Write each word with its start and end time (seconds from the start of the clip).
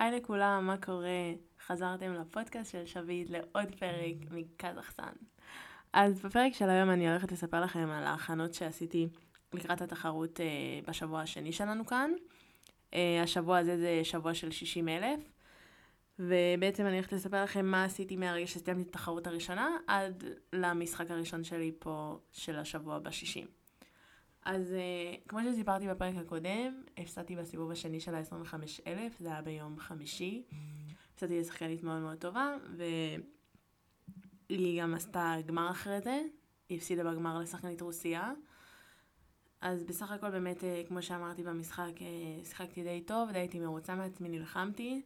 היי 0.00 0.10
לכולם, 0.10 0.66
מה 0.66 0.76
קורה? 0.76 1.32
חזרתם 1.66 2.14
לפודקאסט 2.14 2.72
של 2.72 2.86
שביט 2.86 3.30
לעוד 3.30 3.74
פרק 3.78 4.14
מקזחסטן. 4.30 5.12
אז 5.92 6.20
בפרק 6.20 6.54
של 6.54 6.70
היום 6.70 6.90
אני 6.90 7.10
הולכת 7.10 7.32
לספר 7.32 7.60
לכם 7.60 7.90
על 7.90 8.04
ההכנות 8.04 8.54
שעשיתי 8.54 9.08
לקראת 9.54 9.82
התחרות 9.82 10.40
uh, 10.40 10.88
בשבוע 10.88 11.20
השני 11.20 11.52
שלנו 11.52 11.86
כאן. 11.86 12.10
Uh, 12.90 12.96
השבוע 13.22 13.58
הזה 13.58 13.78
זה 13.78 14.00
שבוע 14.02 14.34
של 14.34 14.50
60 14.50 14.88
אלף, 14.88 15.20
ובעצם 16.18 16.86
אני 16.86 16.94
הולכת 16.94 17.12
לספר 17.12 17.42
לכם 17.42 17.66
מה 17.66 17.84
עשיתי 17.84 18.16
מהרגע 18.16 18.46
שסיימתי 18.46 18.82
את 18.82 18.88
התחרות 18.88 19.26
הראשונה 19.26 19.68
עד 19.86 20.24
למשחק 20.52 21.10
הראשון 21.10 21.44
שלי 21.44 21.72
פה 21.78 22.18
של 22.32 22.56
השבוע 22.56 22.98
ב-60. 22.98 23.59
אז 24.44 24.72
uh, 24.72 25.28
כמו 25.28 25.40
שסיפרתי 25.42 25.88
בפרק 25.88 26.14
הקודם, 26.16 26.82
הפסדתי 26.96 27.36
בסיבוב 27.36 27.70
השני 27.70 28.00
של 28.00 28.14
ה-25,000, 28.14 29.12
זה 29.18 29.28
היה 29.28 29.42
ביום 29.42 29.78
חמישי. 29.78 30.42
הפסדתי 31.14 31.40
לשחקנית 31.40 31.82
מאוד 31.82 32.00
מאוד 32.00 32.18
טובה, 32.18 32.56
והיא 34.48 34.82
גם 34.82 34.94
עשתה 34.94 35.34
גמר 35.46 35.70
אחרי 35.70 36.00
זה, 36.00 36.22
היא 36.68 36.78
הפסידה 36.78 37.04
בגמר 37.04 37.38
לשחקנית 37.38 37.80
רוסיה. 37.80 38.32
אז 39.60 39.84
בסך 39.84 40.10
הכל 40.10 40.30
באמת, 40.30 40.60
uh, 40.60 40.88
כמו 40.88 41.02
שאמרתי 41.02 41.42
במשחק, 41.42 41.92
uh, 41.96 42.46
שיחקתי 42.48 42.82
די 42.82 43.00
טוב, 43.00 43.30
די 43.30 43.38
הייתי 43.38 43.58
מרוצה 43.60 43.94
מעצמי, 43.94 44.28
נלחמתי. 44.28 45.02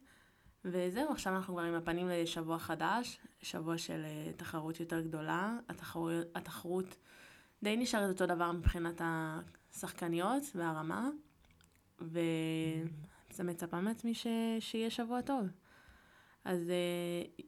וזהו, 0.65 1.11
עכשיו 1.11 1.35
אנחנו 1.35 1.53
כבר 1.53 1.63
עם 1.63 1.73
הפנים 1.73 2.09
לשבוע 2.09 2.59
חדש, 2.59 3.19
שבוע 3.41 3.77
של 3.77 4.05
uh, 4.05 4.37
תחרות 4.37 4.79
יותר 4.79 5.01
גדולה. 5.01 5.57
התחרות, 5.69 6.13
התחרות 6.35 6.95
די 7.63 7.77
נשארת 7.77 8.09
אותו 8.09 8.25
דבר 8.25 8.51
מבחינת 8.51 9.01
השחקניות 9.03 10.43
והרמה, 10.55 11.09
וזה 12.01 13.43
מצפה 13.43 13.81
מעצמי 13.81 14.13
ש... 14.13 14.27
שיהיה 14.59 14.89
שבוע 14.89 15.21
טוב. 15.21 15.47
אז 16.45 16.59
אה, 17.39 17.41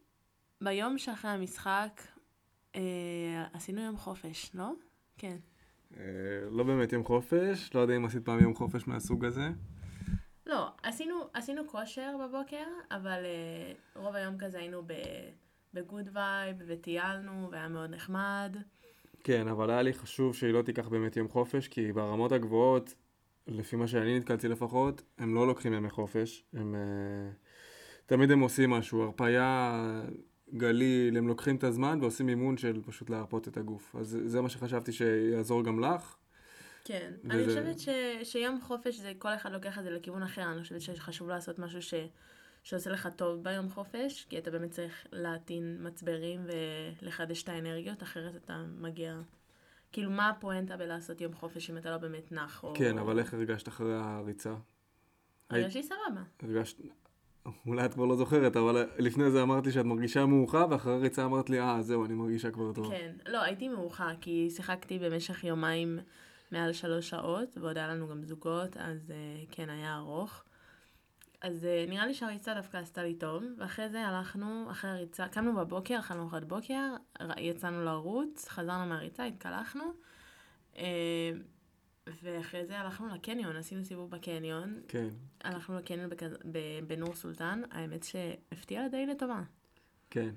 ביום 0.61 0.97
שאחרי 0.97 1.31
המשחק 1.31 2.01
אה, 2.73 2.77
עשינו 3.53 3.81
יום 3.81 3.97
חופש, 3.97 4.51
לא? 4.53 4.71
כן. 5.17 5.37
אה, 5.91 5.95
לא 6.51 6.63
באמת 6.63 6.93
יום 6.93 7.03
חופש, 7.03 7.75
לא 7.75 7.79
יודע 7.79 7.95
אם 7.95 8.05
עשית 8.05 8.25
פעם 8.25 8.39
יום 8.39 8.55
חופש 8.55 8.87
מהסוג 8.87 9.25
הזה. 9.25 9.49
לא, 10.45 10.69
עשינו, 10.83 11.15
עשינו 11.33 11.67
כושר 11.67 12.15
בבוקר, 12.23 12.65
אבל 12.91 13.23
אה, 13.23 13.99
רוב 13.99 14.15
היום 14.15 14.37
כזה 14.37 14.59
היינו 14.59 14.81
ב 15.73 15.81
good 15.81 16.09
vibe 16.13 16.57
וטיילנו 16.67 17.47
והיה 17.51 17.67
מאוד 17.67 17.89
נחמד. 17.89 18.57
כן, 19.23 19.47
אבל 19.47 19.69
היה 19.69 19.81
לי 19.81 19.93
חשוב 19.93 20.35
שהיא 20.35 20.53
לא 20.53 20.61
תיקח 20.61 20.87
באמת 20.87 21.17
יום 21.17 21.27
חופש, 21.27 21.67
כי 21.67 21.93
ברמות 21.93 22.31
הגבוהות, 22.31 22.93
לפי 23.47 23.75
מה 23.75 23.87
שאני 23.87 24.17
נתקלתי 24.17 24.47
לפחות, 24.47 25.01
הם 25.17 25.35
לא 25.35 25.47
לוקחים 25.47 25.73
ימי 25.73 25.89
חופש. 25.89 26.43
הם, 26.53 26.75
uh, 26.75 27.35
תמיד 28.05 28.31
הם 28.31 28.39
עושים 28.39 28.69
משהו, 28.69 29.01
הרפאיה, 29.01 29.83
גליל, 30.53 31.17
הם 31.17 31.27
לוקחים 31.27 31.55
את 31.55 31.63
הזמן 31.63 31.99
ועושים 32.01 32.29
אימון 32.29 32.57
של 32.57 32.81
פשוט 32.85 33.09
להרפות 33.09 33.47
את 33.47 33.57
הגוף. 33.57 33.95
אז 33.99 34.17
זה 34.25 34.41
מה 34.41 34.49
שחשבתי 34.49 34.91
שיעזור 34.91 35.63
גם 35.63 35.79
לך. 35.79 36.15
כן, 36.85 37.11
וזה... 37.23 37.33
אני 37.33 37.45
חושבת 37.45 37.79
ש, 37.79 37.89
שיום 38.23 38.61
חופש 38.61 38.95
זה, 38.95 39.13
כל 39.19 39.33
אחד 39.35 39.51
לוקח 39.51 39.77
את 39.77 39.83
זה 39.83 39.89
לכיוון 39.89 40.23
אחר, 40.23 40.51
אני 40.51 40.61
חושבת 40.61 40.81
שחשוב 40.81 41.29
לעשות 41.29 41.59
משהו 41.59 41.81
ש... 41.81 41.93
שעושה 42.67 42.89
לך 42.89 43.09
טוב 43.15 43.43
ביום 43.43 43.69
חופש, 43.69 44.25
כי 44.29 44.37
אתה 44.37 44.51
באמת 44.51 44.71
צריך 44.71 45.07
להטעין 45.11 45.77
מצברים 45.79 46.45
ולחדש 47.01 47.43
את 47.43 47.49
האנרגיות, 47.49 48.03
אחרת 48.03 48.35
אתה 48.35 48.63
מגיע... 48.77 49.19
כאילו, 49.91 50.11
מה 50.11 50.29
הפואנטה 50.29 50.77
בלעשות 50.77 51.21
יום 51.21 51.33
חופש 51.33 51.69
אם 51.69 51.77
אתה 51.77 51.91
לא 51.91 51.97
באמת 51.97 52.31
נח? 52.31 52.63
או... 52.63 52.73
כן, 52.75 52.97
אבל 52.97 53.19
איך 53.19 53.33
הרגשת 53.33 53.67
אחרי 53.67 53.93
הריצה? 53.95 54.55
הרגשתי 55.49 55.83
סבבה. 55.83 56.21
הרגשת... 56.43 56.81
אולי 57.67 57.85
את 57.85 57.93
כבר 57.93 58.05
לא 58.05 58.15
זוכרת, 58.15 58.57
אבל 58.57 58.89
לפני 58.97 59.31
זה 59.31 59.41
אמרתי 59.41 59.71
שאת 59.71 59.85
מרגישה 59.85 60.25
מאוחה, 60.25 60.65
ואחרי 60.69 60.93
הריצה 60.93 61.25
אמרת 61.25 61.49
לי, 61.49 61.59
אה, 61.59 61.81
זהו, 61.81 62.05
אני 62.05 62.13
מרגישה 62.13 62.51
כבר 62.51 62.73
טוב. 62.73 62.89
כן, 62.89 63.15
לא, 63.27 63.43
הייתי 63.43 63.67
מאוחה, 63.67 64.11
כי 64.21 64.49
שיחקתי 64.49 64.99
במשך 64.99 65.43
יומיים 65.43 65.99
מעל 66.51 66.73
שלוש 66.73 67.09
שעות, 67.09 67.57
ועוד 67.57 67.77
היה 67.77 67.87
לנו 67.87 68.07
גם 68.07 68.23
זוגות, 68.23 68.77
אז 68.77 68.97
uh, 69.09 69.47
כן, 69.51 69.69
היה 69.69 69.95
ארוך. 69.95 70.43
אז 71.41 71.63
uh, 71.63 71.89
נראה 71.89 72.05
לי 72.05 72.13
שהריצה 72.13 72.53
דווקא 72.53 72.77
עשתה 72.77 73.03
לי 73.03 73.15
טוב, 73.15 73.43
ואחרי 73.57 73.89
זה 73.89 74.01
הלכנו, 74.07 74.71
אחרי 74.71 74.91
הריצה, 74.91 75.27
קמנו 75.27 75.55
בבוקר, 75.55 75.99
אכלנו 75.99 76.21
ארוחת 76.21 76.43
בוקר, 76.43 76.95
יצאנו 77.37 77.83
לרוץ, 77.83 78.47
חזרנו 78.47 78.85
מהריצה, 78.85 79.25
התקלחנו, 79.25 79.83
uh, 80.73 80.77
ואחרי 82.23 82.65
זה 82.65 82.79
הלכנו 82.79 83.07
לקניון, 83.07 83.55
עשינו 83.55 83.85
סיבוב 83.85 84.11
בקניון. 84.11 84.81
כן. 84.87 85.07
הלכנו 85.43 85.77
לקניון. 85.77 86.09
בנור 86.87 87.15
סולטן, 87.15 87.61
האמת 87.71 88.03
שהפתיע 88.03 88.87
די 88.87 89.05
לטובה. 89.05 89.41
כן. 90.09 90.29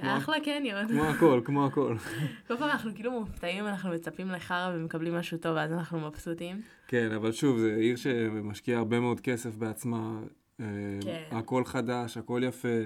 כן. 0.00 0.06
אחלה 0.06 0.40
קניון. 0.40 0.88
כמו 0.88 1.04
הכל, 1.04 1.40
כמו 1.44 1.66
הכל. 1.66 1.96
כל 2.48 2.56
פעם 2.56 2.70
אנחנו 2.70 2.94
כאילו 2.94 3.10
מופתעים, 3.10 3.66
אנחנו 3.66 3.90
מצפים 3.90 4.30
לחרא 4.30 4.72
ומקבלים 4.74 5.14
משהו 5.14 5.38
טוב, 5.38 5.56
ואז 5.56 5.72
אנחנו 5.72 6.00
מבסוטים. 6.00 6.62
כן, 6.88 7.12
אבל 7.12 7.32
שוב, 7.32 7.58
זו 7.58 7.66
עיר 7.66 7.96
שמשקיעה 7.96 8.78
הרבה 8.78 9.00
מאוד 9.00 9.20
כסף 9.20 9.56
בעצמה. 9.56 10.20
אה, 10.60 10.66
כן. 11.02 11.36
הכל 11.36 11.64
חדש, 11.64 12.16
הכל 12.16 12.42
יפה. 12.44 12.78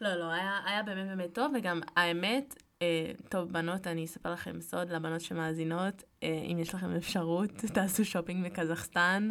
לא, 0.00 0.14
לא, 0.14 0.30
היה, 0.30 0.58
היה 0.66 0.82
באמת 0.82 1.06
באמת 1.06 1.34
טוב, 1.34 1.52
וגם 1.58 1.80
האמת, 1.96 2.62
אה, 2.82 3.12
טוב, 3.28 3.52
בנות, 3.52 3.86
אני 3.86 4.04
אספר 4.04 4.32
לכם 4.32 4.60
סוד 4.60 4.90
לבנות 4.90 5.20
שמאזינות, 5.20 6.02
אה, 6.22 6.42
אם 6.52 6.58
יש 6.58 6.74
לכם 6.74 6.96
אפשרות, 6.96 7.50
תעשו 7.74 8.04
שופינג 8.04 8.46
בקזחסטן. 8.46 9.30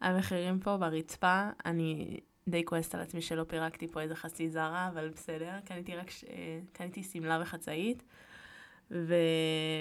המחירים 0.00 0.60
פה 0.60 0.76
ברצפה, 0.76 1.48
אני 1.66 2.20
די 2.50 2.64
כועסת 2.64 2.94
על 2.94 3.00
עצמי 3.00 3.20
שלא 3.20 3.44
פירקתי 3.44 3.88
פה 3.88 4.00
איזה 4.00 4.14
חצי 4.14 4.48
זרה, 4.48 4.88
אבל 4.92 5.08
בסדר, 5.08 5.50
קניתי 5.64 5.96
רק, 5.96 6.10
ש... 6.10 6.24
קניתי 6.72 7.02
שמלה 7.02 7.38
וחצאית. 7.42 8.02
ו... 8.90 9.14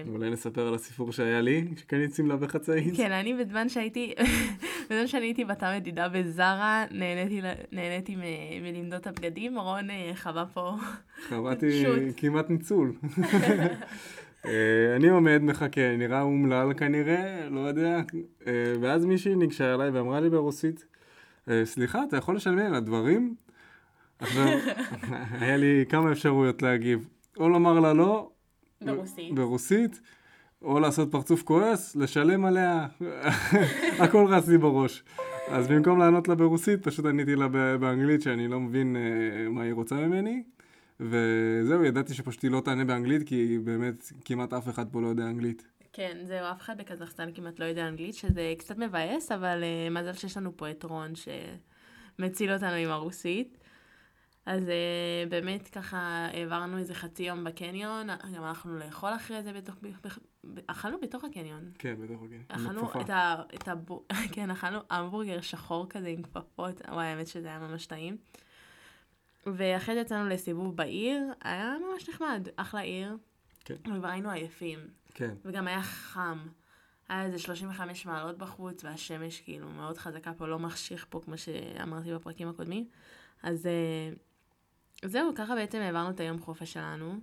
אולי 0.07 0.29
נספר 0.29 0.67
על 0.67 0.73
הסיפור 0.73 1.11
שהיה 1.11 1.41
לי, 1.41 1.67
שקניתי 1.75 2.15
שמלה 2.15 2.35
וחצאית. 2.39 2.97
כן, 2.97 3.11
אני 3.11 3.33
בזמן 3.33 3.69
שהייתי, 3.69 4.13
בזמן 4.89 5.07
שאני 5.07 5.25
הייתי 5.25 5.45
בתא 5.45 5.77
מדידה 5.77 6.09
בזרה, 6.09 6.85
נהניתי, 6.91 7.41
נהניתי 7.71 8.15
מ... 8.15 8.21
מלמדוד 8.63 8.93
את 8.93 9.07
הבגדים, 9.07 9.59
רון 9.59 9.89
אה, 9.89 10.11
חווה 10.15 10.45
פה 10.53 10.75
חוויתי 11.29 11.83
כמעט 12.17 12.49
ניצול. 12.49 12.93
אה, 14.45 14.95
אני 14.95 15.09
עומד, 15.09 15.41
מחכה, 15.41 15.97
נראה 15.97 16.21
אומלל 16.21 16.73
כנראה, 16.73 17.49
לא 17.49 17.59
יודע, 17.59 18.01
אה, 18.47 18.53
ואז 18.81 19.05
מישהי 19.05 19.35
ניגשה 19.35 19.73
אליי 19.73 19.89
ואמרה 19.89 20.19
לי 20.19 20.29
ברוסית, 20.29 20.79
אה, 20.79 20.98
סליחה, 21.63 22.03
אתה 22.03 22.17
יכול 22.17 22.35
לשלם 22.35 22.59
על 22.59 22.75
הדברים? 22.75 23.35
עכשיו, 24.19 24.47
היה 25.41 25.57
לי 25.57 25.85
כמה 25.89 26.11
אפשרויות 26.11 26.61
להגיב. 26.61 27.07
או 27.37 27.49
לומר 27.49 27.79
לה 27.79 27.93
לא, 27.93 28.29
ברוסית, 28.81 29.35
ברוסית 29.35 30.01
או 30.61 30.79
לעשות 30.79 31.11
פרצוף 31.11 31.43
כועס, 31.43 31.95
לשלם 31.95 32.45
עליה, 32.45 32.87
הכל 34.03 34.25
רץ 34.29 34.47
לי 34.47 34.57
בראש. 34.57 35.03
אז 35.47 35.67
במקום 35.67 35.99
לענות 35.99 36.27
לה 36.27 36.35
ברוסית, 36.35 36.83
פשוט 36.83 37.05
עניתי 37.05 37.35
לה 37.35 37.47
באנגלית 37.77 38.21
שאני 38.21 38.47
לא 38.47 38.59
מבין 38.59 38.95
uh, 38.95 39.49
מה 39.49 39.61
היא 39.61 39.73
רוצה 39.73 39.95
ממני. 39.95 40.43
וזהו, 40.99 41.83
ידעתי 41.85 42.13
שפשוט 42.13 42.43
היא 42.43 42.51
לא 42.51 42.61
תענה 42.65 42.85
באנגלית, 42.85 43.27
כי 43.27 43.57
באמת 43.63 44.11
כמעט 44.25 44.53
אף 44.53 44.69
אחד 44.69 44.87
פה 44.91 45.01
לא 45.01 45.07
יודע 45.07 45.23
אנגלית. 45.23 45.67
כן, 45.93 46.17
זהו, 46.23 46.51
אף 46.51 46.61
אחד 46.61 46.77
בקזחסטן 46.77 47.33
כמעט 47.33 47.59
לא 47.59 47.65
יודע 47.65 47.87
אנגלית, 47.87 48.15
שזה 48.15 48.53
קצת 48.57 48.77
מבאס, 48.77 49.31
אבל 49.31 49.63
uh, 49.63 49.93
מזל 49.93 50.13
שיש 50.13 50.37
לנו 50.37 50.57
פה 50.57 50.71
את 50.71 50.83
רון 50.83 51.13
שמציל 51.15 52.53
אותנו 52.53 52.73
עם 52.73 52.89
הרוסית. 52.89 53.57
אז 54.45 54.63
uh, 54.63 55.29
באמת 55.29 55.67
ככה 55.67 56.27
העברנו 56.33 56.77
איזה 56.77 56.93
חצי 56.93 57.23
יום 57.23 57.43
בקניון, 57.43 58.07
גם 58.35 58.43
הלכנו 58.43 58.77
לאכול 58.77 59.15
אחרי 59.15 59.43
זה 59.43 59.53
בתוך, 59.53 59.75
אכלנו 60.67 60.99
בתוך 61.01 61.23
הקניון. 61.23 61.71
כן, 61.79 61.95
בתוך 62.01 62.23
הקניון. 62.23 62.43
אכלנו 62.47 63.01
את 63.01 63.09
ה... 63.09 63.35
את 63.55 63.67
ה 63.67 63.73
כן, 64.33 64.51
אכלנו 64.51 64.79
המבורגר 64.89 65.41
שחור 65.41 65.89
כזה 65.89 66.07
עם 66.07 66.23
כפפות, 66.23 66.81
וואי, 66.87 67.07
האמת 67.07 67.27
שזה 67.27 67.47
היה 67.47 67.59
ממש 67.59 67.85
טעים. 67.85 68.17
ואחרי 69.45 69.95
זה 69.95 70.01
יצאנו 70.01 70.29
לסיבוב 70.29 70.75
בעיר, 70.75 71.21
היה 71.41 71.75
ממש 71.91 72.09
נחמד, 72.09 72.47
אחלה 72.55 72.81
עיר. 72.81 73.17
כן. 73.65 73.75
וכבר 73.75 74.07
היינו 74.07 74.31
עייפים. 74.31 74.98
כן. 75.19 75.35
וגם 75.45 75.67
היה 75.67 75.81
חם. 75.81 76.47
היה 77.09 77.25
איזה 77.25 77.39
35 77.39 78.05
מעלות 78.05 78.37
בחוץ, 78.37 78.83
והשמש 78.83 79.41
כאילו 79.41 79.69
מאוד 79.69 79.97
חזקה 79.97 80.33
פה, 80.33 80.47
לא 80.47 80.59
מחשיך 80.59 81.05
פה, 81.09 81.21
כמו 81.25 81.37
שאמרתי 81.37 82.13
בפרקים 82.13 82.49
הקודמים. 82.49 82.87
אז 83.43 83.65
אה, 83.65 84.13
זהו, 85.09 85.31
ככה 85.35 85.55
בעצם 85.55 85.77
העברנו 85.77 86.09
את 86.09 86.19
היום 86.19 86.39
חופש 86.39 86.73
שלנו, 86.73 87.13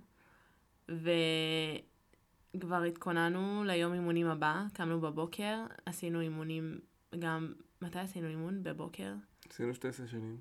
וכבר 0.89 2.83
התכוננו 2.87 3.63
ליום 3.63 3.93
אימונים 3.93 4.27
הבא, 4.27 4.63
קמנו 4.73 5.01
בבוקר, 5.01 5.65
עשינו 5.85 6.21
אימונים 6.21 6.79
גם, 7.19 7.53
מתי 7.81 7.99
עשינו 7.99 8.27
אימון? 8.27 8.63
בבוקר? 8.63 9.13
עשינו 9.49 9.73
שתי 9.73 9.91
סשנים. 9.91 10.37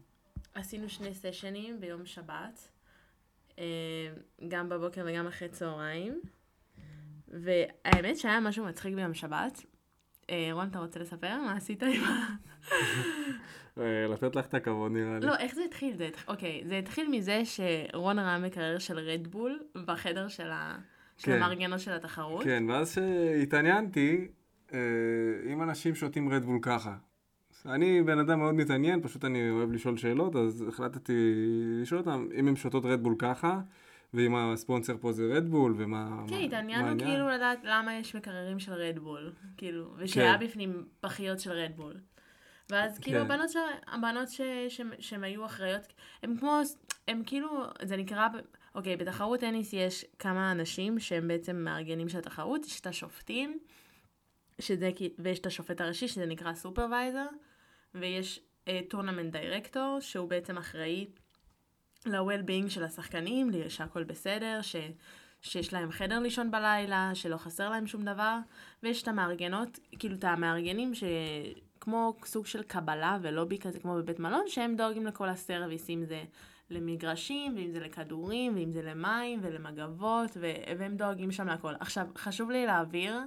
עשינו 0.55 0.89
שני 0.89 1.15
סשנים 1.15 1.81
ביום 1.81 2.07
שבת, 2.07 2.69
אה, 3.59 3.65
גם 4.49 4.69
בבוקר 4.69 5.07
וגם 5.09 5.27
אחרי 5.27 5.49
צהריים. 5.49 6.21
והאמת 7.29 8.17
שהיה 8.17 8.41
משהו 8.41 8.65
מצחיק 8.65 8.95
ביום 8.95 9.15
שבת. 9.15 9.65
אה, 10.31 10.49
רון, 10.53 10.69
אתה 10.69 10.79
רוצה 10.79 11.01
לספר 11.01 11.41
מה 11.43 11.57
עשית 11.57 11.83
עם 11.83 12.05
ה... 12.05 12.27
אה, 13.79 14.07
לתת 14.09 14.37
לך 14.37 14.47
את 14.47 14.55
הכבוד 14.55 14.93
נראה 14.93 15.19
לי. 15.19 15.27
לא, 15.27 15.37
איך 15.37 15.55
זה 15.55 15.65
התחיל? 15.65 15.97
זה, 15.97 16.09
אוקיי, 16.29 16.63
זה 16.65 16.79
התחיל 16.79 17.09
מזה 17.11 17.43
שרון 17.45 18.19
ראה 18.19 18.39
מקרר 18.39 18.79
של 18.79 18.99
רדבול 18.99 19.61
בחדר 19.85 20.29
של, 20.29 20.51
ה... 20.51 20.79
של 21.17 21.27
כן. 21.27 21.33
המארגנות 21.33 21.81
של 21.81 21.93
התחרות. 21.93 22.45
כן, 22.45 22.65
ואז 22.69 22.95
שהתעניינתי 22.95 24.29
אה, 24.75 24.79
אם 25.53 25.63
אנשים 25.63 25.95
שותים 25.95 26.29
רדבול 26.29 26.59
ככה. 26.63 26.97
אני 27.67 28.03
בן 28.03 28.19
אדם 28.19 28.39
מאוד 28.39 28.55
מתעניין, 28.55 29.03
פשוט 29.03 29.25
אני 29.25 29.51
אוהב 29.51 29.73
לשאול 29.73 29.97
שאלות, 29.97 30.37
אז 30.37 30.65
החלטתי 30.69 31.35
לשאול 31.83 32.01
אותם 32.01 32.29
אם 32.35 32.49
הם 32.49 32.57
שותות 32.57 32.85
רדבול 32.85 33.15
ככה, 33.19 33.61
ואם 34.15 34.35
הספונסר 34.37 34.97
פה 35.01 35.13
זה 35.13 35.23
רדבול, 35.37 35.75
ומה... 35.77 36.25
כן, 36.29 36.35
מה- 36.35 36.41
התעניינו 36.41 36.83
מה 36.83 36.89
העניין. 36.89 37.09
כאילו 37.11 37.29
לדעת 37.29 37.59
למה 37.65 37.95
יש 37.95 38.17
מקררים 38.17 38.59
של 38.59 38.73
רדבול, 38.73 39.33
כאילו, 39.57 39.95
ושהיה 39.97 40.37
בפנים 40.37 40.87
פחיות 41.01 41.41
של 41.41 41.53
רדבול. 41.53 41.95
ואז 42.71 42.99
כאילו 42.99 43.19
כן. 43.19 43.25
הבנות, 43.25 43.51
ש... 43.51 43.57
הבנות 43.87 44.29
ש... 44.29 44.41
ש... 44.69 44.81
שהן 44.99 45.25
היו 45.25 45.47
אחראיות, 45.47 45.83
הן 46.23 46.37
כמו, 46.37 46.61
הן 47.09 47.23
כאילו, 47.27 47.49
זה 47.83 47.97
נקרא, 47.97 48.29
אוקיי, 48.75 48.97
בתחרות 48.97 49.41
טניס 49.41 49.73
יש 49.73 50.05
כמה 50.19 50.53
אנשים 50.53 50.99
שהם 50.99 51.29
בעצם 51.29 51.57
מארגנים 51.57 52.09
של 52.09 52.19
התחרות, 52.19 52.67
יש 52.67 52.81
את 52.81 52.87
השופטים, 52.87 53.59
שזה, 54.61 54.91
ויש 55.19 55.39
את 55.39 55.47
השופט 55.47 55.81
הראשי, 55.81 56.09
שזה 56.09 56.27
נקרא 56.27 56.55
supervisor, 56.55 57.27
ויש 57.95 58.41
tournament 58.89 59.33
director, 59.33 59.99
שהוא 60.01 60.29
בעצם 60.29 60.59
אחראי 60.59 61.07
ל-well-being 62.07 62.69
של 62.69 62.85
השחקנים, 62.85 63.51
שהכל 63.69 64.05
בסדר, 64.05 64.63
ש... 64.63 64.77
שיש 65.43 65.73
להם 65.73 65.91
חדר 65.93 66.19
לישון 66.19 66.51
בלילה, 66.51 67.11
שלא 67.15 67.37
חסר 67.37 67.71
להם 67.71 67.87
שום 67.87 68.05
דבר, 68.05 68.39
ויש 68.83 69.03
את 69.03 69.09
המארגנות, 69.09 69.79
כאילו 69.99 70.15
את 70.17 70.25
המארגנים 70.25 70.93
שכמו 70.95 72.15
סוג 72.25 72.47
של 72.47 72.63
קבלה 72.63 73.19
ולובי 73.23 73.59
כזה 73.59 73.81
כמו 73.81 73.95
בבית 73.95 74.19
מלון, 74.19 74.45
שהם 74.47 74.77
דואגים 74.77 75.07
לכל 75.07 75.29
ה 75.29 75.36
service, 75.36 75.91
אם 75.91 76.05
זה 76.05 76.25
למגרשים, 76.71 77.57
ואם 77.57 77.71
זה 77.73 77.81
לכדורים, 77.81 78.55
ואם 78.55 78.73
זה 78.73 78.83
למים 78.83 79.41
ולמגבות, 79.43 80.31
ו... 80.37 80.53
והם 80.79 80.97
דואגים 80.97 81.33
שם 81.33 81.47
להכל. 81.47 81.73
עכשיו, 81.81 82.07
חשוב 82.17 82.51
לי 82.51 82.67
להבהיר 82.67 83.21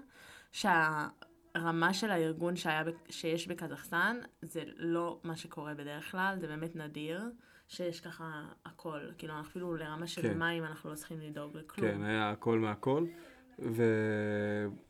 שהרמה 0.52 1.94
של 1.94 2.12
הארגון 2.12 2.56
שהיה, 2.56 2.84
שיש 3.10 3.48
בקזחסטן, 3.48 4.18
זה 4.42 4.64
לא 4.78 5.20
מה 5.24 5.36
שקורה 5.36 5.74
בדרך 5.74 6.12
כלל, 6.12 6.36
זה 6.40 6.48
באמת 6.48 6.76
נדיר. 6.76 7.22
שיש 7.70 8.02
ככה 8.02 8.44
הכל, 8.66 9.00
כאילו 9.18 9.34
אנחנו 9.34 9.50
אפילו 9.50 9.76
לרמה 9.76 10.08
של 10.08 10.22
כן. 10.22 10.40
מים 10.40 10.64
אנחנו 10.64 10.90
לא 10.90 10.96
צריכים 10.96 11.20
לדאוג 11.22 11.58
לכלום. 11.58 11.92
כן, 11.92 12.04
היה 12.04 12.30
הכל 12.30 12.60
מהכל. 12.60 13.06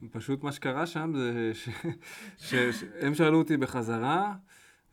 ופשוט 0.01 0.43
מה 0.43 0.51
שקרה 0.51 0.85
שם 0.85 1.13
זה 1.15 1.51
שהם 2.37 3.13
שאלו 3.13 3.37
אותי 3.37 3.57
בחזרה, 3.57 4.35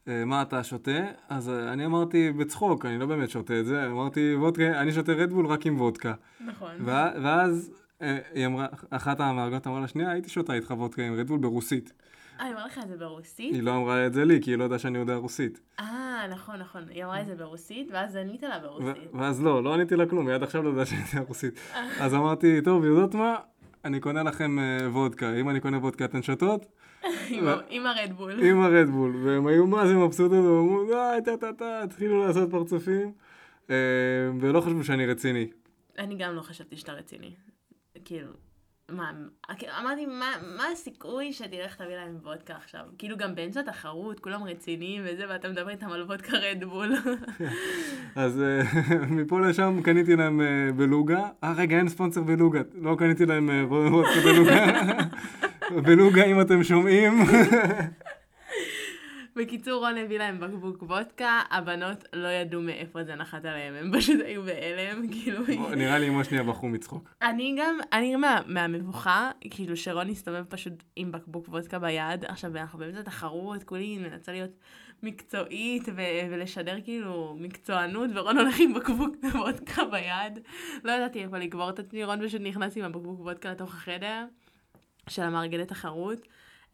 אה, 0.09 0.25
מה 0.25 0.43
אתה 0.43 0.65
שותה? 0.65 1.00
אז 1.29 1.49
אני 1.49 1.87
אמרתי 1.87 2.33
בצחוק, 2.33 2.87
אני 2.87 2.99
לא 2.99 3.06
באמת 3.06 3.31
שותה 3.31 3.61
את 3.61 3.67
זה, 3.67 3.87
אמרתי 3.87 4.35
וודקה, 4.35 4.81
אני 4.81 4.93
שותה 4.93 5.12
רדבול 5.12 5.47
רק 5.47 5.67
עם 5.67 5.81
וודקה. 5.81 6.15
נכון. 6.41 6.71
ואז 6.85 7.71
אה, 8.03 8.19
היא 8.35 8.47
אמרה, 8.47 8.67
אחת 8.91 9.21
המארגנות 9.21 9.67
אמרה 9.67 9.81
לשנייה, 9.81 10.11
הייתי 10.11 10.29
שותה 10.29 10.55
איתך 10.55 10.71
וודקה 10.71 11.03
עם 11.03 11.15
רדבול 11.15 11.39
ברוסית. 11.39 11.93
אה, 12.41 12.44
היא 12.44 12.53
אמרה 12.55 12.67
לך 12.67 12.81
את 12.83 12.88
זה 12.88 12.97
ברוסית? 12.97 13.55
היא 13.55 13.62
לא 13.62 13.77
אמרה 13.77 14.06
את 14.06 14.12
זה 14.12 14.25
לי, 14.25 14.43
כי 14.43 14.50
היא 14.50 14.59
לא 14.59 14.65
יודעה 14.65 14.79
שאני 14.79 14.99
יודע 14.99 15.15
רוסית. 15.15 15.61
אה, 15.81 16.27
נכון, 16.31 16.56
נכון. 16.56 16.85
היא 16.88 17.05
אמרה 17.05 17.21
את 17.21 17.27
זה 17.27 17.35
ברוסית, 17.35 17.88
ואז 17.93 18.17
ענית 18.17 18.43
לה 18.43 18.59
ברוסית. 18.59 19.11
ואז 19.15 19.43
לא, 19.43 19.65
לא 19.65 19.75
עניתי 19.75 19.97
לה 19.97 20.06
כלום, 20.06 20.27
היא 20.27 20.35
עד 20.35 20.43
עכשיו 20.43 20.62
לא 20.62 20.69
יודעת 20.69 20.87
שאני 20.87 21.03
יודע 21.12 21.29
רוסית. 21.29 21.61
אז 22.00 22.15
אמרתי, 22.15 22.61
טוב, 22.62 22.85
יודעות 22.85 23.15
מה? 23.15 23.37
אני 23.85 24.00
קונה 24.00 24.23
לכם 24.23 24.59
אה, 24.59 24.88
וודקה, 24.91 25.35
אם 25.35 25.50
אני 25.50 25.61
קונה 25.61 25.79
וודקה 25.79 26.05
אתן 26.05 26.23
שותות? 26.23 26.67
עם 27.71 27.87
הרדבול. 27.87 28.44
עם 28.44 28.61
הרדבול, 28.61 29.17
והם 29.25 29.47
היו 29.47 29.67
מה 29.67 29.87
זה 29.87 29.94
מבסוטות, 29.94 30.44
ואמרו, 30.44 30.85
די, 30.87 31.19
טה 31.25 31.37
טה 31.37 31.53
טה, 31.53 31.82
התחילו 31.82 32.27
לעשות 32.27 32.50
פרצופים, 32.50 33.12
אה, 33.71 33.77
ולא 34.41 34.61
חשבו 34.61 34.85
שאני 34.85 35.06
רציני. 35.06 35.49
אני 35.99 36.17
גם 36.17 36.35
לא 36.35 36.41
חשבתי 36.41 36.77
שאתה 36.77 36.93
רציני. 36.93 37.35
כאילו, 38.05 38.29
מה, 38.91 39.11
אמרתי, 39.81 40.06
מה, 40.06 40.33
מה 40.56 40.65
הסיכוי 40.73 41.33
שתלך 41.33 41.77
תביא 41.77 41.97
להם 41.97 42.19
וודקה 42.23 42.55
עכשיו? 42.56 42.81
כאילו 42.99 43.17
גם 43.17 43.35
באמצע 43.35 43.61
התחרות, 43.61 44.21
כולם 44.21 44.43
רציניים 44.43 45.03
וזה, 45.05 45.25
ואתה 45.29 45.49
מדבר 45.49 45.71
איתם 45.71 45.93
על 45.93 46.03
וודקה 46.03 46.37
רדבול. 46.37 46.93
אז 48.17 48.43
אה, 48.43 48.62
מפה 49.17 49.41
לשם 49.41 49.81
קניתי 49.85 50.17
להם 50.17 50.41
אה, 50.41 50.73
בלוגה. 50.77 51.29
אה, 51.44 51.53
רגע, 51.56 51.77
אין 51.77 51.88
ספונסר 51.88 52.23
בלוגה. 52.23 52.61
לא 52.75 52.97
קניתי 52.99 53.27
להם 53.27 53.50
אה, 53.50 53.67
וודקה 53.67 54.21
בלוגה. 54.25 54.67
בלוגה, 55.87 56.25
אם 56.25 56.41
אתם 56.41 56.62
שומעים. 56.62 57.12
בקיצור, 59.37 59.87
רון 59.87 59.99
הביא 59.99 60.19
להם 60.19 60.41
בקבוק 60.41 60.83
וודקה, 60.83 61.41
הבנות 61.50 62.05
לא 62.12 62.29
ידעו 62.29 62.61
מאיפה 62.61 63.05
זה 63.05 63.15
נחת 63.15 63.44
עליהם, 63.44 63.75
הם 63.75 63.99
פשוט 63.99 64.21
היו 64.25 64.43
בהלם, 64.43 65.09
כאילו... 65.12 65.38
נראה 65.77 65.99
לי 65.99 66.09
אמא 66.09 66.25
שנייה 66.25 66.43
בכו 66.43 66.69
מצחוק. 66.69 67.15
אני 67.23 67.56
גם, 67.59 67.79
אני 67.93 68.17
מה, 68.17 68.41
מהמבוכה, 68.47 69.31
כאילו 69.50 69.77
שרון 69.77 70.11
הסתובב 70.11 70.44
פשוט 70.49 70.73
עם 70.97 71.12
בקבוק 71.12 71.49
וודקה 71.49 71.79
ביד, 71.79 72.25
עכשיו 72.25 72.56
אנחנו 72.56 72.79
באמצע 72.79 73.03
תחרות, 73.03 73.65
כולי 73.65 73.99
מנסה 73.99 74.33
להיות 74.33 74.50
מקצועית 75.03 75.89
ו- 75.97 76.31
ולשדר 76.31 76.81
כאילו 76.85 77.37
מקצוענות, 77.41 78.11
ורון 78.15 78.39
הולך 78.39 78.61
עם 78.61 78.75
בקבוק 78.75 79.17
וודקה 79.35 79.82
ביד. 79.85 80.39
לא 80.85 80.93
ידעתי 80.93 81.23
איפה 81.23 81.39
לגבור 81.39 81.71
את 81.71 81.79
עצמי, 81.79 82.05
רון 82.05 82.29
פשוט 82.29 82.41
נכנס 82.41 82.77
עם 82.77 82.85
הבקבוק 82.85 83.21
וודקה 83.21 83.50
לתוך 83.50 83.75
החדר 83.75 84.25
של 85.09 85.23
המארגני 85.23 85.67
תחרות. 85.67 86.21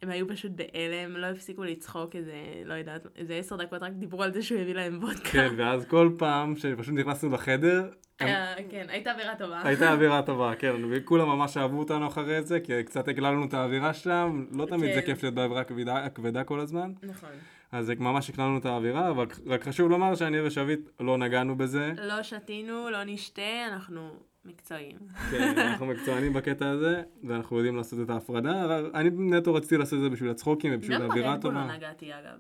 הם 0.03 0.11
היו 0.11 0.29
פשוט 0.29 0.53
בהלם, 0.53 1.17
לא 1.17 1.27
הפסיקו 1.27 1.65
לצחוק 1.65 2.17
איזה, 2.17 2.33
לא 2.65 2.75
יודעת, 2.75 3.07
איזה 3.17 3.35
עשר 3.35 3.57
דקות 3.57 3.83
רק 3.83 3.93
דיברו 3.93 4.23
על 4.23 4.33
זה 4.33 4.43
שהוא 4.43 4.61
הביא 4.61 4.75
להם 4.75 4.99
וודקה. 5.03 5.29
כן, 5.29 5.55
ואז 5.57 5.85
כל 5.85 6.11
פעם 6.19 6.57
שפשוט 6.57 6.95
נכנסנו 6.95 7.31
לחדר, 7.31 7.89
הם- 8.21 8.29
אה, 8.29 8.55
כן, 8.71 8.87
הייתה 8.89 9.13
אווירה 9.13 9.35
טובה. 9.37 9.61
הייתה 9.65 9.91
אווירה 9.93 10.23
טובה, 10.23 10.55
כן, 10.59 10.73
וכולם 10.91 11.29
ממש 11.29 11.57
אהבו 11.57 11.79
אותנו 11.79 12.07
אחרי 12.07 12.43
זה, 12.43 12.61
כי 12.61 12.85
קצת 12.85 13.09
הגללנו 13.09 13.45
את 13.45 13.55
האווירה 13.55 13.95
שם, 13.95 14.45
לא 14.53 14.67
תמיד 14.67 14.95
זה 14.95 15.01
כן. 15.01 15.07
כיף 15.07 15.23
להיות 15.23 15.35
באווירה 15.35 15.65
כבדה- 15.65 16.09
כבדה 16.15 16.45
כל 16.45 16.61
הזמן, 16.61 16.93
נכון. 17.03 17.31
אז 17.73 17.87
זה 17.87 17.95
ממש 17.99 18.31
הקללנו 18.31 18.59
את 18.59 18.67
האווירה, 18.67 19.11
אבל 19.11 19.27
רק 19.47 19.65
חשוב 19.69 19.91
לומר 19.91 20.15
שאני 20.15 20.41
ושביט 20.41 20.81
לא 21.01 21.19
נגענו 21.19 21.57
בזה, 21.59 21.93
לא 22.03 22.23
שתינו, 22.23 22.91
לא 22.91 23.05
נשתה, 23.05 23.43
אנחנו 23.73 24.11
מקצועיים. 24.45 24.99
כן, 25.31 25.59
אנחנו 25.59 25.87
מקצוענים 25.87 26.33
בקטע 26.33 26.71
הזה, 26.71 27.03
ואנחנו 27.25 27.57
יודעים 27.57 27.77
לעשות 27.77 28.01
את 28.05 28.11
ההפרדה, 28.11 28.65
אבל 28.65 28.91
אני 28.95 29.11
נטו 29.11 29.55
רציתי 29.55 29.77
לעשות 29.77 29.97
את 29.97 30.03
זה 30.03 30.11
בשביל 30.11 30.31
הצחוקים 30.31 30.75
ובשביל 30.75 30.99
גם 30.99 31.03
האווירה 31.03 31.31
ברדבול 31.31 31.55
לא 31.55 31.59
הטובה. 31.59 31.77
נגעתי 31.77 32.15
אגב. 32.15 32.39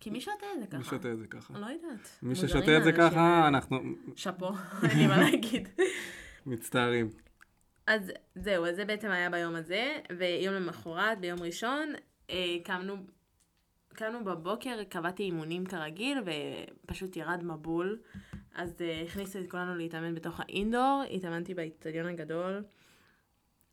כי 0.00 0.10
מי 0.10 0.20
שותה 0.20 0.46
את 0.54 0.60
זה 0.60 0.66
ככה? 0.66 0.78
מי 0.78 0.84
שותה 0.84 1.12
את 1.12 1.18
זה 1.18 1.26
ככה? 1.26 1.58
לא 1.58 1.66
יודעת. 1.66 2.18
מי 2.22 2.34
ששותה 2.34 2.78
את 2.78 2.84
זה 2.84 2.92
ככה. 2.92 3.48
אנחנו 3.48 3.78
שאפו, 4.16 4.48
אין 4.90 4.98
לי 4.98 5.06
מה 5.06 5.16
להגיד. 5.16 5.68
מצטערים. 6.46 7.08
אז 7.86 8.12
זהו, 8.34 8.66
אז 8.66 8.76
זה 8.76 8.84
בעצם 8.84 9.10
היה 9.10 9.30
ביום 9.30 9.54
הזה, 9.54 9.98
ויום 10.18 10.54
למחרת, 10.54 11.20
ביום 11.20 11.42
ראשון, 11.42 11.92
אה, 12.30 12.56
קמנו, 12.64 12.96
קמנו 13.88 14.24
בבוקר, 14.24 14.84
קבעתי 14.88 15.22
אימונים 15.22 15.66
כרגיל, 15.66 16.18
ופשוט 16.84 17.16
ירד 17.16 17.44
מבול. 17.44 17.98
אז 18.54 18.82
אה, 18.82 19.02
הכניסו 19.06 19.38
את 19.38 19.50
כולנו 19.50 19.74
להתאמן 19.74 20.14
בתוך 20.14 20.40
האינדור, 20.40 21.02
התאמנתי 21.10 21.54
באיצטדיון 21.54 22.06
הגדול, 22.06 22.64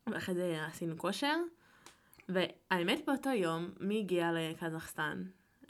ואחרי 0.06 0.34
זה 0.34 0.64
עשינו 0.66 0.98
כושר. 0.98 1.36
והאמת 2.28 3.02
באותו 3.06 3.30
יום, 3.30 3.70
מי 3.80 3.98
הגיע 3.98 4.30
לקזחסטן? 4.32 5.22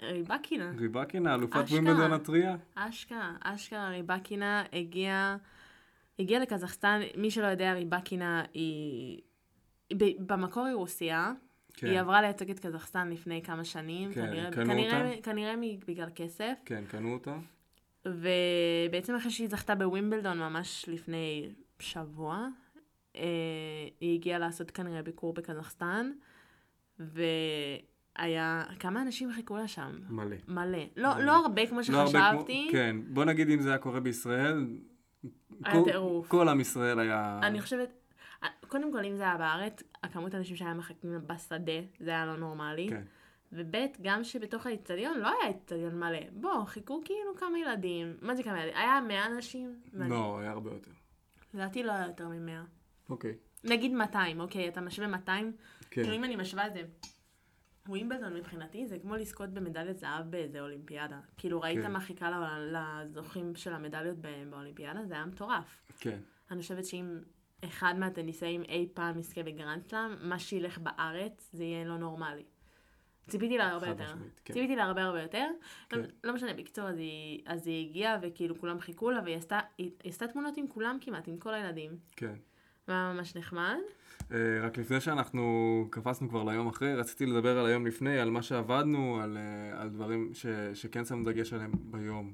ריבקינה. 0.02 0.72
ריבקינה, 0.78 1.34
אלופת. 1.34 1.64
ווימבלדון 1.68 2.12
הטריה. 2.12 2.56
אשכרה, 2.74 3.34
אשכרה 3.40 3.88
ריבקינה 3.88 4.64
הגיעה, 4.72 5.36
הגיעה 6.18 6.40
לקזחסטן, 6.40 7.00
מי 7.16 7.30
שלא 7.30 7.46
יודע, 7.46 7.72
ריבקינה 7.72 8.44
היא, 8.54 9.20
במקור 10.18 10.64
היא 10.66 10.74
רוסיה, 10.74 11.32
כן. 11.74 11.86
היא 11.86 12.00
עברה 12.00 12.20
לייצג 12.20 12.50
את 12.50 12.58
קזחסטן 12.58 13.10
לפני 13.10 13.42
כמה 13.42 13.64
שנים, 13.64 14.12
כן, 14.12 14.26
כנראה, 14.26 14.50
קנו 14.50 14.66
כנראה, 14.66 15.10
אותה? 15.10 15.22
כנראה 15.22 15.54
בגלל 15.86 16.08
כסף, 16.14 16.52
כן, 16.64 16.84
קנו 16.88 17.12
אותה. 17.12 17.36
ובעצם 18.06 19.14
אחרי 19.14 19.30
שהיא 19.30 19.48
זכתה 19.48 19.74
בווימבלדון 19.74 20.38
ממש 20.38 20.84
לפני 20.88 21.48
שבוע, 21.78 22.46
אה, 23.16 23.22
היא 24.00 24.14
הגיעה 24.14 24.38
לעשות 24.38 24.70
כנראה 24.70 25.02
ביקור 25.02 25.32
בקזחסטן, 25.34 26.10
והיה, 26.98 28.62
כמה 28.78 29.02
אנשים 29.02 29.32
חיכו 29.32 29.56
לה 29.56 29.68
שם? 29.68 29.98
מלא. 30.08 30.36
מלא. 30.48 30.78
לא, 30.96 31.14
מלא. 31.14 31.24
לא 31.24 31.36
הרבה 31.36 31.66
כמו 31.66 31.80
לא 31.92 31.96
הרבה 31.98 32.10
שחשבתי. 32.10 32.62
כמו- 32.70 32.72
כן, 32.72 32.96
בוא 33.08 33.24
נגיד 33.24 33.50
אם 33.50 33.60
זה 33.60 33.68
היה 33.68 33.78
קורה 33.78 34.00
בישראל, 34.00 34.66
היה 35.64 35.74
כל- 35.74 35.90
טירוף. 35.90 36.28
כל 36.28 36.48
עם 36.48 36.60
ישראל 36.60 36.98
היה... 36.98 37.40
אני 37.42 37.60
חושבת, 37.60 37.88
קודם 38.68 38.92
כל 38.92 39.04
אם 39.04 39.16
זה 39.16 39.22
היה 39.22 39.36
בארץ, 39.38 39.82
הכמות 40.02 40.34
האנשים 40.34 40.56
שהיה 40.56 40.74
מחכים 40.74 41.10
בשדה, 41.26 41.72
זה 42.00 42.10
היה 42.10 42.26
לא 42.26 42.36
נורמלי. 42.36 42.86
כן. 42.90 43.02
וב' 43.52 43.76
גם 44.02 44.24
שבתוך 44.24 44.66
האיצטדיון 44.66 45.18
לא 45.18 45.28
היה 45.28 45.48
איצטדיון 45.48 45.98
מלא. 45.98 46.20
בוא, 46.32 46.64
חיכו 46.64 47.00
כאילו 47.04 47.36
כמה 47.36 47.58
ילדים. 47.58 48.16
מה 48.20 48.34
זה 48.34 48.42
כמה 48.42 48.58
ילדים? 48.58 48.76
היה 48.76 49.00
100 49.00 49.26
אנשים? 49.26 49.80
לא, 49.92 50.38
היה 50.38 50.50
הרבה 50.50 50.70
יותר. 50.70 50.90
לדעתי 51.54 51.82
לא 51.82 51.92
היה 51.92 52.06
יותר 52.06 52.28
מ-100. 52.28 53.10
אוקיי. 53.10 53.34
נגיד 53.64 53.92
200, 53.92 54.40
אוקיי, 54.40 54.68
אתה 54.68 54.80
משווה 54.80 55.08
200? 55.08 55.52
כן. 55.90 56.02
כאילו 56.02 56.16
אם 56.16 56.24
אני 56.24 56.36
משווה 56.36 56.66
את 56.66 56.72
זה 56.72 56.82
ווימבלדון 57.88 58.34
מבחינתי 58.34 58.86
זה 58.86 58.98
כמו 58.98 59.16
לזכות 59.16 59.50
במדליית 59.50 59.98
זהב 59.98 60.30
באיזה 60.30 60.60
אולימפיאדה. 60.60 61.20
כאילו 61.36 61.60
ראית 61.60 61.82
כן. 61.82 61.92
מה 61.92 62.00
חיכה 62.00 62.58
לזוכים 62.58 63.54
של 63.54 63.72
המדליות 63.72 64.16
באולימפיאדה? 64.50 65.04
זה 65.04 65.14
היה 65.14 65.26
מטורף. 65.26 65.82
כן. 65.98 66.18
אני 66.50 66.62
חושבת 66.62 66.84
שאם 66.84 67.18
אחד 67.64 67.94
מהטניסאים 67.98 68.62
אי 68.62 68.88
פעם 68.94 69.18
יזכה 69.18 69.42
בגרנד 69.42 69.82
סלאם, 69.82 70.16
מה 70.20 70.38
שילך 70.38 70.78
בארץ 70.78 71.50
זה 71.52 71.64
יהיה 71.64 71.84
לא 71.84 71.98
נורמלי. 71.98 72.44
ציפיתי 73.28 73.58
לה 73.58 73.68
הרבה 73.68 73.86
יותר. 73.86 74.04
משמעית, 74.04 74.40
כן. 74.44 74.54
ציפיתי 74.54 74.76
לה 74.76 74.84
הרבה 74.84 75.02
הרבה 75.02 75.22
יותר. 75.22 75.46
כן. 75.88 76.00
לא, 76.00 76.06
לא 76.24 76.34
משנה, 76.34 76.54
בקיצור, 76.54 76.88
אז 76.88 76.98
היא, 76.98 77.42
אז 77.46 77.66
היא 77.66 77.88
הגיעה 77.88 78.18
וכאילו 78.22 78.58
כולם 78.60 78.80
חיכו 78.80 79.10
לה 79.10 79.20
והיא 79.24 79.36
עשתה, 79.36 79.60
היא, 79.78 79.90
היא 80.02 80.10
עשתה 80.10 80.28
תמונות 80.28 80.56
עם 80.56 80.68
כולם 80.68 80.98
כמעט, 81.00 81.28
עם 81.28 81.36
כל 81.36 81.54
הילדים. 81.54 81.90
כן. 82.16 82.34
והיה 82.88 83.12
ממש 83.14 83.36
נחמד. 83.36 83.78
אה, 84.32 84.38
רק 84.62 84.78
לפני 84.78 85.00
שאנחנו 85.00 85.86
קפצנו 85.90 86.28
כבר 86.28 86.44
ליום 86.44 86.68
אחרי, 86.68 86.94
רציתי 86.94 87.26
לדבר 87.26 87.58
על 87.58 87.66
היום 87.66 87.86
לפני, 87.86 88.18
על 88.18 88.30
מה 88.30 88.42
שעבדנו, 88.42 89.20
על, 89.22 89.36
אה, 89.36 89.82
על 89.82 89.88
דברים 89.88 90.30
ש, 90.34 90.46
שכן 90.74 91.04
שמנו 91.04 91.24
דגש 91.24 91.52
עליהם 91.52 91.72
ביום 91.74 92.32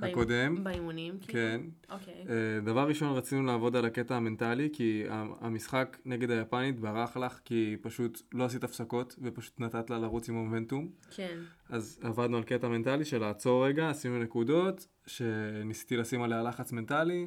הקודם. 0.00 0.64
באימונים, 0.64 1.18
כאילו. 1.20 1.32
כן. 1.32 1.60
אוקיי. 1.90 2.24
אה, 2.28 2.60
דבר 2.64 2.88
ראשון, 2.88 3.16
רצינו 3.16 3.42
לעבוד 3.42 3.76
על 3.76 3.84
הקטע 3.84 4.16
המנטלי, 4.16 4.68
כי 4.72 5.04
המשחק 5.40 5.96
נגד 6.04 6.30
היפנית 6.30 6.80
ברח 6.80 7.16
לך, 7.16 7.40
כי 7.44 7.76
פשוט 7.80 8.22
לא 8.32 8.44
עשית 8.44 8.64
הפסקות, 8.64 9.16
ופשוט 9.22 9.60
נתת 9.60 9.90
לה 9.90 9.98
לרוץ 9.98 10.28
עם 10.28 10.34
מומנטום. 10.34 10.88
כן. 11.10 11.38
אז 11.68 12.00
עבדנו 12.02 12.36
על 12.36 12.42
קטע 12.42 12.68
מנטלי 12.68 13.04
של 13.04 13.18
לעצור 13.18 13.66
רגע, 13.66 13.90
עשינו 13.90 14.18
נקודות, 14.18 14.86
שניסיתי 15.06 15.96
לשים 15.96 16.22
עליה 16.22 16.42
לחץ 16.42 16.72
מנטלי. 16.72 17.26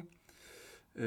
אה, 0.98 1.04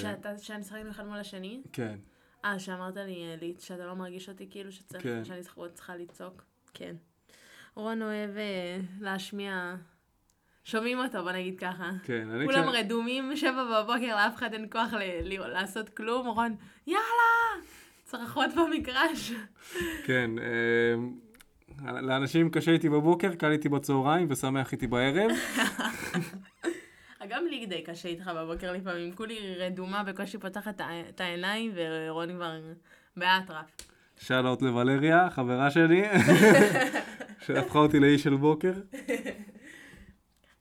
שאתה, 0.00 0.32
משחקת 0.58 0.90
אחד 0.90 1.06
מול 1.06 1.16
השני? 1.18 1.62
כן, 1.72 1.98
אה, 2.44 2.58
שאמרת 2.58 2.96
לי, 2.96 3.02
אה, 3.24 3.36
לי 3.40 3.54
שאתה 3.58 3.86
לא 3.86 3.94
מרגיש 3.94 4.28
אותי 4.28 4.46
כאילו 4.50 4.72
שצריך, 4.72 5.02
כן. 5.02 5.24
שאני 5.24 5.42
צריכה- 5.42 5.68
צריכה 5.74 5.96
לצעוק? 5.96 6.44
כן. 6.74 6.96
רון 7.74 8.02
אוהב 8.02 8.36
אה, 8.36 8.78
להשמיע... 9.00 9.76
שומעים 10.64 10.98
אותו, 10.98 11.22
בוא 11.22 11.32
נגיד 11.32 11.58
ככה. 11.58 11.90
כן. 12.04 12.28
אני 12.30 12.44
כולם 12.46 12.68
כש- 12.72 12.74
רדומים, 12.78 13.36
שבע 13.36 13.64
בבוקר, 13.82 14.16
לאף 14.16 14.34
אחד 14.36 14.52
אין 14.52 14.66
כוח 14.72 14.92
ל- 14.94 14.98
ל- 15.22 15.46
לעשות 15.52 15.88
כלום, 15.88 16.26
רון, 16.26 16.54
יאללה! 16.86 17.66
צרחות 18.04 18.50
במגרש. 18.56 19.32
כן, 20.04 20.30
אה, 20.38 22.00
לאנשים 22.00 22.50
קשה 22.50 22.70
איתי 22.70 22.88
בבוקר, 22.88 23.34
קל 23.34 23.50
איתי 23.50 23.68
בצהריים 23.68 24.26
ושמח 24.30 24.72
איתי 24.72 24.86
בערב. 24.86 25.30
גם 27.28 27.44
לי 27.50 27.66
די 27.66 27.82
קשה 27.82 28.08
איתך 28.08 28.30
בבוקר 28.36 28.72
לפעמים, 28.72 29.12
כולי 29.12 29.54
רדומה, 29.58 30.04
בקושי 30.04 30.38
פותחת 30.38 30.80
את 31.08 31.20
העיניים, 31.20 31.72
ורון 31.74 32.34
כבר 32.34 32.52
באטרף. 33.16 33.66
שאלות 34.18 34.62
לוולריה, 34.62 35.30
חברה 35.30 35.70
שלי, 35.70 36.02
שהפכה 37.46 37.78
אותי 37.78 38.00
לאיש 38.00 38.22
של 38.22 38.34
בוקר. 38.36 38.72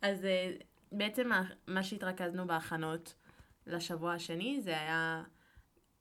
אז 0.01 0.25
אה, 0.25 0.51
בעצם 0.91 1.29
מה- 1.67 1.83
שהתרכזנו 1.83 2.47
בהכנות 2.47 3.15
לשבוע 3.67 4.13
השני, 4.13 4.61
זה 4.61 4.79
היה 4.79 5.23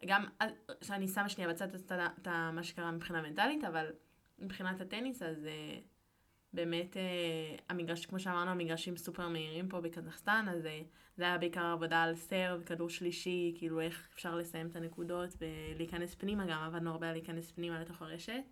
גם, 0.06 0.24
אה, 0.42 0.46
שאני 0.82 1.08
שמה 1.08 1.28
שנייה 1.28 1.50
בצד 1.50 1.74
את 1.74 1.92
מה 2.28 2.62
שקרה 2.62 2.90
מבחינה 2.90 3.22
מנטלית, 3.22 3.64
אבל 3.64 3.86
מבחינת 4.38 4.80
הטניס, 4.80 5.22
אז 5.22 5.46
אה, 5.46 5.78
באמת 6.52 6.96
המגרש, 7.68 8.06
כמו 8.06 8.20
שאמרנו, 8.20 8.50
המגרשים 8.50 8.96
סופר 8.96 9.28
מהירים 9.28 9.68
פה 9.68 9.80
בקזחסטן, 9.80 10.46
אז 10.50 10.62
זה 11.16 11.24
היה 11.24 11.38
בעיקר 11.38 11.64
עבודה 11.64 12.02
על 12.02 12.14
סרב, 12.14 12.62
כדור 12.62 12.90
שלישי, 12.90 13.54
כאילו 13.58 13.80
איך 13.80 14.08
אפשר 14.14 14.36
לסיים 14.36 14.66
את 14.66 14.76
הנקודות 14.76 15.36
ולהיכנס 15.40 16.14
פנימה, 16.14 16.46
גם 16.46 16.62
עבדנו 16.62 16.90
הרבה 16.90 17.06
על 17.06 17.12
להיכנס 17.12 17.50
פנימה 17.50 17.80
לתוך 17.80 18.02
הרשת. 18.02 18.42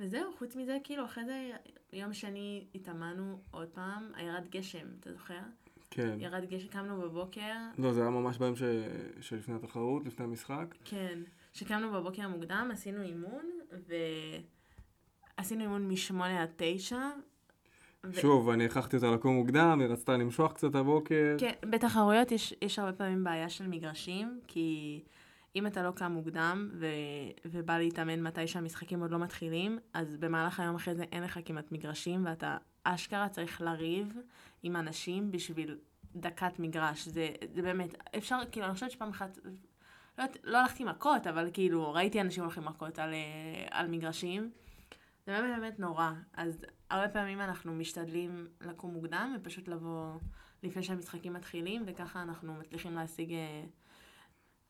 וזהו, 0.00 0.32
חוץ 0.38 0.56
מזה, 0.56 0.78
כאילו, 0.84 1.04
אחרי 1.04 1.24
זה, 1.24 1.50
יום 1.92 2.12
שני 2.12 2.64
התאמנו 2.74 3.40
עוד 3.50 3.68
פעם, 3.68 4.12
ירד 4.18 4.48
גשם, 4.50 4.86
אתה 5.00 5.12
זוכר? 5.12 5.40
כן. 5.90 6.16
ירד 6.20 6.44
גשם, 6.44 6.68
קמנו 6.68 7.00
בבוקר, 7.00 7.52
לא, 7.78 7.92
זה 7.92 8.00
היה 8.00 8.10
ממש 8.10 8.38
ביום 8.38 8.56
ש... 8.56 8.62
שלפני 9.20 9.54
התחרות, 9.54 10.06
לפני 10.06 10.24
המשחק. 10.24 10.74
כן, 10.84 11.18
שקמנו 11.52 11.92
בבוקר 11.92 12.28
מוקדם, 12.28 12.68
עשינו 12.72 13.02
אימון, 13.02 13.50
ועשינו 15.38 15.62
אימון 15.62 15.88
משמונה 15.88 16.42
עד 16.42 16.50
תשע. 16.56 17.10
ו- 18.04 18.20
שוב, 18.20 18.48
אני 18.48 18.64
הכרחתי 18.64 18.96
אותה 18.96 19.10
לקום 19.10 19.34
מוקדם, 19.34 19.78
היא 19.80 19.88
רצתה 19.88 20.16
למשוך 20.16 20.52
קצת 20.52 20.74
הבוקר. 20.74 21.36
כן, 21.38 21.52
בתחרויות 21.70 22.32
יש, 22.32 22.54
יש 22.62 22.78
הרבה 22.78 22.92
פעמים 22.92 23.24
בעיה 23.24 23.48
של 23.48 23.66
מגרשים, 23.66 24.40
כי 24.46 25.00
אם 25.56 25.66
אתה 25.66 25.82
לא 25.82 25.90
קם 25.90 26.12
מוקדם 26.12 26.70
ו, 26.74 26.86
ובא 27.44 27.78
להתאמן 27.78 28.22
מתי 28.22 28.46
שהמשחקים 28.46 29.00
עוד 29.00 29.10
לא 29.10 29.18
מתחילים, 29.18 29.78
אז 29.92 30.16
במהלך 30.16 30.60
היום 30.60 30.74
אחרי 30.74 30.94
זה 30.94 31.04
אין 31.12 31.22
לך 31.22 31.38
כמעט 31.44 31.72
מגרשים, 31.72 32.26
ואתה 32.26 32.56
אשכרה 32.84 33.28
צריך 33.28 33.60
לריב 33.60 34.16
עם 34.62 34.76
אנשים 34.76 35.30
בשביל 35.30 35.78
דקת 36.16 36.58
מגרש. 36.58 37.08
זה, 37.08 37.28
זה 37.54 37.62
באמת, 37.62 37.94
אפשר, 38.16 38.38
כאילו, 38.52 38.66
אני 38.66 38.74
חושבת 38.74 38.90
שפעם 38.90 39.08
אחת, 39.08 39.38
לא, 40.18 40.24
לא 40.44 40.58
הלכתי 40.58 40.84
מכות, 40.84 41.26
אבל 41.26 41.50
כאילו, 41.52 41.92
ראיתי 41.92 42.20
אנשים 42.20 42.42
הולכים 42.42 42.64
מכות 42.64 42.98
על, 42.98 43.14
אה, 43.14 43.66
על 43.70 43.88
מגרשים. 43.88 44.50
זה 45.26 45.32
באמת 45.32 45.58
באמת 45.58 45.78
נורא. 45.78 46.10
אז 46.32 46.64
הרבה 46.90 47.08
פעמים 47.08 47.40
אנחנו 47.40 47.74
משתדלים 47.74 48.48
לקום 48.60 48.92
מוקדם 48.92 49.36
ופשוט 49.36 49.68
לבוא 49.68 50.18
לפני 50.62 50.82
שהמשחקים 50.82 51.32
מתחילים, 51.32 51.82
וככה 51.86 52.22
אנחנו 52.22 52.54
מצליחים 52.54 52.94
להשיג 52.94 53.32
אה, 53.32 53.64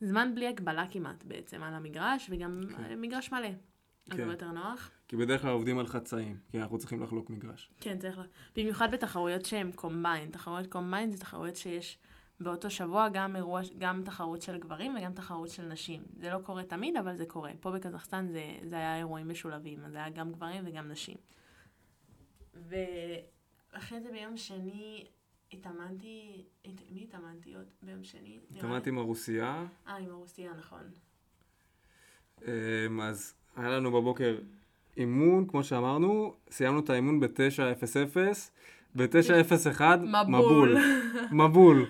זמן 0.01 0.35
בלי 0.35 0.47
הגבלה 0.47 0.85
כמעט 0.91 1.25
בעצם 1.25 1.63
על 1.63 1.75
המגרש, 1.75 2.31
וגם 2.31 2.61
כן. 2.77 3.01
מגרש 3.01 3.33
מלא. 3.33 3.49
אז 4.11 4.17
כן. 4.17 4.21
הרבה 4.21 4.33
יותר 4.33 4.51
נוח. 4.53 4.91
כי 5.09 5.17
בדרך 5.17 5.43
כלל 5.43 5.51
עובדים 5.51 5.79
על 5.79 5.87
חצאים, 5.87 6.39
כי 6.49 6.61
אנחנו 6.61 6.79
צריכים 6.79 7.03
לחלוק 7.03 7.31
מגרש. 7.31 7.71
כן, 7.81 7.99
צריך 7.99 8.19
ל... 8.19 8.23
במיוחד 8.57 8.91
בתחרויות 8.93 9.45
שהן 9.45 9.73
קומביין. 9.73 10.31
תחרויות 10.31 10.67
קומביין 10.67 11.11
זה 11.11 11.19
תחרויות 11.19 11.57
שיש 11.57 11.99
באותו 12.41 12.71
שבוע 12.71 13.09
גם 13.09 13.37
אירוע, 13.37 13.61
גם 13.79 14.03
תחרות 14.05 14.43
של 14.43 14.59
גברים 14.59 14.97
וגם 14.97 15.13
תחרות 15.13 15.49
של 15.49 15.63
נשים. 15.63 16.03
זה 16.17 16.31
לא 16.31 16.39
קורה 16.39 16.63
תמיד, 16.63 16.97
אבל 16.97 17.17
זה 17.17 17.27
קורה. 17.27 17.53
פה 17.61 17.71
בקזחסטן 17.71 18.29
זה, 18.29 18.59
זה 18.63 18.77
היה 18.77 18.99
אירועים 18.99 19.29
משולבים, 19.29 19.85
אז 19.85 19.93
זה 19.93 19.99
היה 19.99 20.11
גם 20.11 20.33
גברים 20.33 20.63
וגם 20.67 20.89
נשים. 20.89 21.17
ואחרי 22.55 24.01
זה 24.01 24.11
ביום 24.13 24.37
שני 24.37 25.05
התאמנתי, 25.59 26.45
הת... 26.65 26.81
מי 26.91 27.03
התאמנתי 27.03 27.55
עוד 27.55 27.67
ביום 27.83 28.05
שני? 28.05 28.39
התאמנתי 28.57 28.91
עם 28.91 28.99
הרוסיה, 28.99 29.65
אה, 29.89 29.97
עם 29.97 30.11
הרוסיה, 30.11 30.53
נכון. 30.59 30.83
אמ, 32.43 33.01
אז 33.01 33.35
היה 33.57 33.69
לנו 33.69 33.93
בבוקר 33.93 34.39
אימון, 34.97 35.47
כמו 35.49 35.65
שאמרנו, 35.65 36.35
סיימנו 36.51 36.81
את 36.81 36.91
האימון 36.91 37.21
ב-9:00, 37.21 38.19
ב-9:01 38.95 39.83
מבול. 40.29 40.77
מבול. 41.33 41.87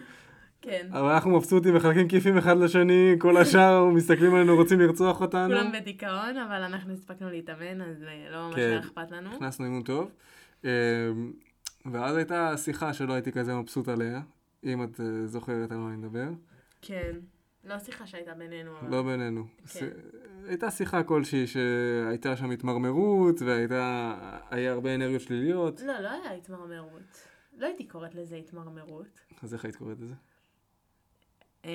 כן. 0.63 0.87
אבל 0.91 1.13
אנחנו 1.13 1.31
מבסוטים, 1.31 1.75
מחלקים 1.75 2.09
כיפים 2.09 2.39
אחד 2.39 2.57
לשני, 2.57 3.15
כל 3.19 3.37
השאר 3.37 3.85
מסתכלים 3.85 4.35
עלינו, 4.35 4.57
רוצים 4.57 4.81
לרצוח 4.81 5.21
אותנו. 5.21 5.49
כולם 5.49 5.73
בדיכאון, 5.73 6.37
אבל 6.37 6.63
אנחנו 6.63 6.93
הספקנו 6.93 7.31
להתאמן, 7.31 7.81
אז 7.81 8.03
אה, 8.03 8.31
לא 8.31 8.47
ממש 8.47 8.55
כן. 8.55 8.79
אכפת 8.79 9.11
לנו. 9.11 9.31
נכנסנו 9.31 9.65
אימון 9.65 9.83
טוב. 9.83 10.11
ואז 11.93 12.17
הייתה 12.17 12.57
שיחה 12.57 12.93
שלא 12.95 13.13
הייתי 13.13 13.33
כזה 13.33 13.55
מבסוט 13.55 13.89
עליה, 13.89 14.21
אם 14.65 14.85
את 14.85 15.01
אה, 15.01 15.27
זוכרת 15.27 15.73
על 15.73 15.79
מה 15.79 15.89
אני 15.89 15.97
מדבר. 15.97 16.29
כן. 16.83 17.17
לא 17.65 17.79
שיחה 17.79 18.07
שהייתה 18.07 18.35
בינינו, 18.35 18.79
אבל... 18.79 18.91
לא 18.91 19.03
בינינו. 19.03 19.47
כן. 19.47 19.67
ס- 19.67 19.83
הייתה 20.49 20.71
שיחה 20.71 21.03
כלשהי 21.03 21.47
שהייתה 21.47 22.37
שם 22.37 22.51
התמרמרות, 22.51 23.43
והייתה... 23.43 24.15
היה 24.51 24.73
הרבה 24.73 24.95
אנרגיות 24.95 25.21
שליליות. 25.21 25.81
לא, 25.81 26.01
לא 26.01 26.09
היה 26.11 26.33
התמרמרות. 26.33 27.29
לא 27.59 27.67
הייתי 27.67 27.85
קוראת 27.89 28.15
לזה 28.15 28.37
התמרמרות. 28.37 29.21
אז 29.43 29.55
איך 29.55 29.65
היית 29.65 29.77
קוראת 29.77 30.01
לזה? 30.01 30.15
אה, 31.65 31.71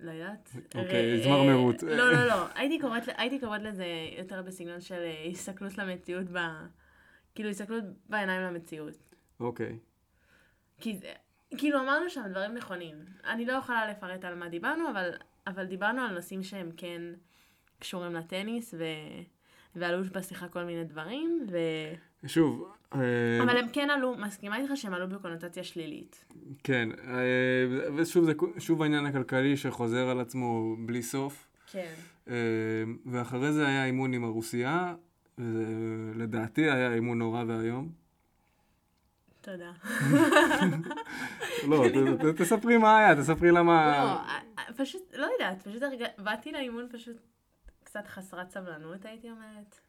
לא 0.00 0.10
יודעת. 0.10 0.50
אוקיי, 0.74 1.12
אה, 1.12 1.20
התמרמרות. 1.20 1.82
לא, 1.82 2.12
לא, 2.12 2.26
לא. 2.26 2.46
הייתי 2.54 2.78
קוראת, 2.80 3.02
הייתי 3.16 3.40
קוראת 3.40 3.62
לזה 3.62 3.86
יותר 4.18 4.42
בסגנון 4.42 4.80
של 4.80 5.02
הסתכלות 5.30 5.78
למציאות 5.78 6.26
ב... 6.32 6.38
כאילו, 7.34 7.48
הסתכלות 7.50 7.84
בעיניים 8.08 8.42
למציאות. 8.42 9.13
אוקיי. 9.40 9.78
כי 10.78 10.96
זה... 10.96 11.12
כאילו, 11.58 11.80
אמרנו 11.80 12.10
שם 12.10 12.22
דברים 12.30 12.54
נכונים. 12.54 12.94
אני 13.24 13.46
לא 13.46 13.52
יכולה 13.52 13.90
לפרט 13.90 14.24
על 14.24 14.34
מה 14.34 14.48
דיברנו, 14.48 14.90
אבל, 14.90 15.10
אבל 15.46 15.64
דיברנו 15.64 16.02
על 16.02 16.14
נושאים 16.14 16.42
שהם 16.42 16.70
כן 16.76 17.02
קשורים 17.78 18.14
לטניס, 18.14 18.74
ו... 18.78 18.84
ועלו 19.76 20.04
בשיחה 20.12 20.48
כל 20.48 20.64
מיני 20.64 20.84
דברים, 20.84 21.46
ו... 21.50 21.58
שוב, 22.26 22.68
אה, 22.94 23.42
אבל 23.42 23.56
הם 23.56 23.66
כן 23.72 23.90
עלו, 23.90 24.14
מסכימה 24.18 24.56
איתך 24.56 24.72
שהם 24.74 24.94
עלו 24.94 25.08
בקונוטציה 25.08 25.64
שלילית. 25.64 26.24
כן, 26.64 26.88
אה, 27.08 27.92
ושוב 27.96 28.24
זה 28.24 28.32
שוב 28.58 28.82
העניין 28.82 29.06
הכלכלי 29.06 29.56
שחוזר 29.56 30.08
על 30.08 30.20
עצמו 30.20 30.76
בלי 30.78 31.02
סוף. 31.02 31.46
כן. 31.72 31.92
אה, 32.28 32.34
ואחרי 33.06 33.52
זה 33.52 33.66
היה 33.66 33.84
אימון 33.86 34.12
עם 34.12 34.24
הרוסיה, 34.24 34.94
ולדעתי 35.38 36.70
היה 36.70 36.94
אימון 36.94 37.18
נורא 37.18 37.44
ואיום. 37.46 38.03
תודה. 39.44 39.72
לא, 41.68 41.84
תספרי 42.36 42.78
מה 42.78 42.98
היה, 42.98 43.16
תספרי 43.16 43.50
לא, 43.50 43.58
למה... 43.60 43.94
אה, 43.94 44.38
אה, 44.58 44.64
פשוט, 44.76 45.02
לא 45.14 45.26
יודעת, 45.32 45.62
פשוט. 45.62 45.82
באתי 46.18 46.52
לאימון 46.52 46.88
פשוט 46.92 47.16
קצת 47.84 48.06
חסרת 48.06 48.50
סבלנות, 48.50 49.04
הייתי 49.04 49.30
אומרת. 49.30 49.80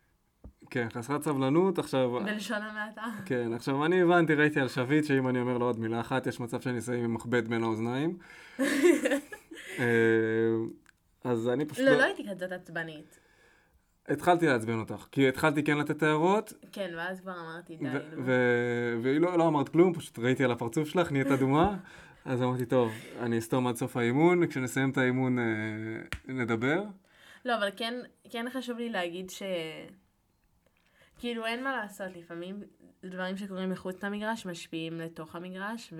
כן, 0.69 0.87
חסרת 0.93 1.23
סבלנות, 1.23 1.79
עכשיו... 1.79 2.11
בלשון 2.25 2.61
המעטה. 2.61 3.05
כן, 3.25 3.53
עכשיו 3.53 3.85
אני 3.85 4.01
הבנתי, 4.01 4.33
ראיתי 4.33 4.59
על 4.59 4.67
שביט, 4.67 5.05
שאם 5.05 5.27
אני 5.27 5.41
אומר 5.41 5.57
לו 5.57 5.65
עוד 5.65 5.79
מילה 5.79 5.99
אחת, 5.99 6.27
יש 6.27 6.39
מצב 6.39 6.61
שאני 6.61 6.79
אסיים 6.79 7.03
עם 7.03 7.13
מכבד 7.13 7.47
בין 7.47 7.63
האוזניים. 7.63 8.17
אה, 9.79 9.85
אז 11.23 11.49
אני 11.49 11.65
פשוט... 11.65 11.85
לא, 11.85 11.91
לא 11.91 12.03
הייתי 12.03 12.25
כזאת 12.29 12.51
עצבנית. 12.51 13.24
התחלתי 14.09 14.45
לעצבן 14.45 14.79
אותך, 14.79 15.07
כי 15.11 15.27
התחלתי 15.27 15.63
כן 15.63 15.77
לתת 15.77 16.03
הערות. 16.03 16.53
כן, 16.71 16.91
ואז 16.97 17.21
כבר 17.21 17.31
אמרתי 17.31 17.75
די. 17.77 17.87
והיא 19.01 19.19
לא, 19.19 19.37
לא 19.37 19.47
אמרת 19.47 19.69
כלום, 19.69 19.93
פשוט 19.93 20.19
ראיתי 20.19 20.43
על 20.43 20.51
הפרצוף 20.51 20.89
שלך, 20.89 21.11
נהיית 21.11 21.27
אדומה. 21.27 21.77
אז 22.25 22.41
אמרתי, 22.41 22.65
טוב, 22.65 22.91
אני 23.19 23.37
אסתום 23.37 23.67
עד 23.67 23.75
סוף 23.75 23.97
האימון, 23.97 24.47
כשנסיים 24.47 24.89
את 24.89 24.97
האימון 24.97 25.39
אה, 25.39 25.43
נדבר. 26.27 26.83
לא, 27.45 27.57
אבל 27.57 27.69
כן, 27.75 27.93
כן 28.29 28.45
חשוב 28.53 28.77
לי 28.77 28.89
להגיד 28.89 29.29
ש... 29.29 29.43
כאילו 31.19 31.45
אין 31.45 31.63
מה 31.63 31.77
לעשות, 31.77 32.07
לפעמים 32.15 32.63
דברים 33.03 33.37
שקורים 33.37 33.69
מחוץ 33.69 34.03
למגרש 34.03 34.45
משפיעים 34.45 34.99
לתוך 34.99 35.35
המגרש, 35.35 35.93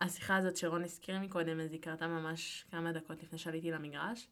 והשיחה 0.00 0.32
וה... 0.32 0.38
הזאת 0.38 0.56
שרון 0.56 0.84
הזכיר 0.84 1.18
מקודם, 1.20 1.60
אז 1.60 1.72
היא 1.72 1.82
קרתה 1.82 2.06
ממש 2.06 2.64
כמה 2.70 2.92
דקות 2.92 3.22
לפני 3.22 3.38
שעליתי 3.38 3.70
למגרש, 3.70 4.28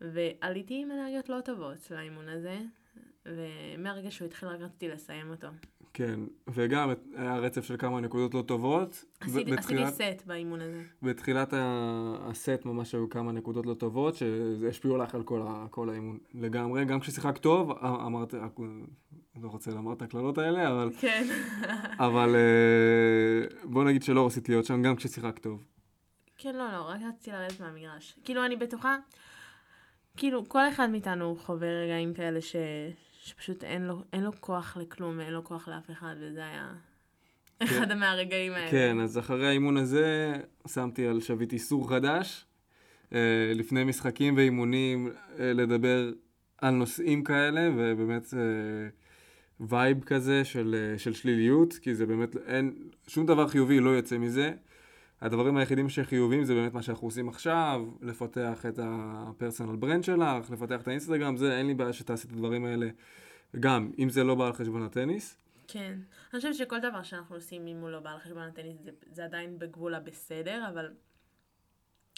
ועליתי 0.00 0.82
עם 0.82 0.90
אנרגיות 0.90 1.28
לא 1.28 1.40
טובות 1.40 1.90
לאימון 1.90 2.28
הזה, 2.28 2.58
ומהרגע 3.26 4.10
שהוא 4.10 4.26
התחיל 4.26 4.48
רק 4.48 4.60
רציתי 4.60 4.88
לסיים 4.88 5.30
אותו. 5.30 5.48
כן, 5.96 6.20
וגם 6.48 6.90
היה 7.16 7.36
רצף 7.36 7.64
של 7.64 7.76
כמה 7.76 8.00
נקודות 8.00 8.34
לא 8.34 8.42
טובות. 8.42 9.04
עשיתי, 9.20 9.52
בתחילת, 9.52 9.88
עשיתי 9.88 10.18
סט 10.18 10.26
באימון 10.26 10.60
הזה. 10.60 10.82
בתחילת 11.02 11.54
הסט 11.56 12.64
ממש 12.64 12.94
היו 12.94 13.10
כמה 13.10 13.32
נקודות 13.32 13.66
לא 13.66 13.74
טובות, 13.74 14.14
שהשפיעו 14.14 14.96
לך 14.96 15.14
על 15.14 15.22
כל, 15.22 15.42
ה, 15.46 15.66
כל 15.70 15.90
האימון 15.90 16.18
לגמרי. 16.34 16.84
גם 16.84 17.00
כששיחקת 17.00 17.38
טוב, 17.42 17.70
אמרת, 17.82 18.34
לא 19.42 19.48
רוצה 19.48 19.70
לומר 19.70 19.92
את 19.92 20.02
הקללות 20.02 20.38
האלה, 20.38 20.68
אבל... 20.70 20.90
כן. 21.00 21.26
אבל 21.98 22.36
אה, 22.36 23.64
בוא 23.64 23.84
נגיד 23.84 24.02
שלא 24.02 24.26
רצית 24.26 24.48
להיות 24.48 24.64
שם 24.64 24.82
גם 24.82 24.96
כששיחקת 24.96 25.42
טוב. 25.42 25.64
כן, 26.38 26.56
לא, 26.56 26.72
לא, 26.72 26.82
רק 26.88 27.00
רציתי 27.08 27.30
לרדת 27.30 27.60
מהמגרש. 27.60 28.18
כאילו, 28.24 28.44
אני 28.44 28.56
בטוחה, 28.56 28.96
כאילו, 30.16 30.48
כל 30.48 30.68
אחד 30.68 30.90
מאיתנו 30.90 31.36
חווה 31.36 31.68
רגעים 31.68 32.14
כאלה 32.14 32.40
ש... 32.40 32.56
שפשוט 33.22 33.64
אין 33.64 33.86
לו, 33.86 34.02
אין 34.12 34.24
לו 34.24 34.32
כוח 34.40 34.76
לכלום 34.80 35.18
ואין 35.18 35.32
לו 35.32 35.44
כוח 35.44 35.68
לאף 35.68 35.90
אחד, 35.90 36.14
וזה 36.20 36.44
היה 36.44 36.68
כן. 37.58 37.64
אחד 37.64 37.94
מהרגעים 37.94 38.52
האלה. 38.52 38.70
כן, 38.70 39.00
אז 39.00 39.18
אחרי 39.18 39.48
האימון 39.48 39.76
הזה 39.76 40.32
שמתי 40.66 41.06
על 41.06 41.20
שביט 41.20 41.52
איסור 41.52 41.88
חדש. 41.88 42.44
אה, 43.12 43.52
לפני 43.54 43.84
משחקים 43.84 44.36
ואימונים 44.36 45.08
אה, 45.38 45.52
לדבר 45.52 46.12
על 46.58 46.74
נושאים 46.74 47.24
כאלה, 47.24 47.70
ובאמת 47.76 48.34
vibe 49.60 50.04
כזה 50.04 50.44
של, 50.44 50.94
של 50.98 51.14
שליליות, 51.14 51.74
כי 51.74 51.94
זה 51.94 52.06
באמת, 52.06 52.36
אין, 52.46 52.74
שום 53.06 53.26
דבר 53.26 53.48
חיובי 53.48 53.80
לא 53.80 53.90
יוצא 53.90 54.18
מזה. 54.18 54.52
הדברים 55.20 55.56
היחידים 55.56 55.88
שחיוביים 55.88 56.44
זה 56.44 56.54
באמת 56.54 56.74
מה 56.74 56.82
שאנחנו 56.82 57.06
עושים 57.06 57.28
עכשיו, 57.28 57.84
לפתח 58.00 58.66
את 58.66 58.78
ה 58.82 58.92
personal 58.92 59.76
brand 59.76 60.04
שלך, 60.04 60.50
לפתח 60.50 60.80
את 60.82 60.88
האינסטגרם, 60.88 61.36
זה 61.36 61.58
אין 61.58 61.66
לי 61.66 61.74
בעיה 61.74 61.92
שתעשי 61.92 62.26
את 62.26 62.32
הדברים 62.32 62.64
האלה 62.64 62.88
גם, 63.60 63.90
אם 63.98 64.08
זה 64.08 64.24
לא 64.24 64.34
בא 64.34 64.46
על 64.46 64.52
חשבון 64.52 64.82
הטניס. 64.82 65.38
כן, 65.68 65.98
אני 66.32 66.40
חושבת 66.40 66.54
שכל 66.54 66.80
דבר 66.80 67.02
שאנחנו 67.02 67.34
עושים 67.34 67.66
אם 67.66 67.76
הוא 67.76 67.90
לא 67.90 68.00
בא 68.00 68.10
על 68.10 68.18
חשבון 68.18 68.42
הטניס 68.42 68.76
זה, 68.84 68.90
זה 69.12 69.24
עדיין 69.24 69.58
בגבול 69.58 69.94
הבסדר, 69.94 70.64
אבל 70.68 70.88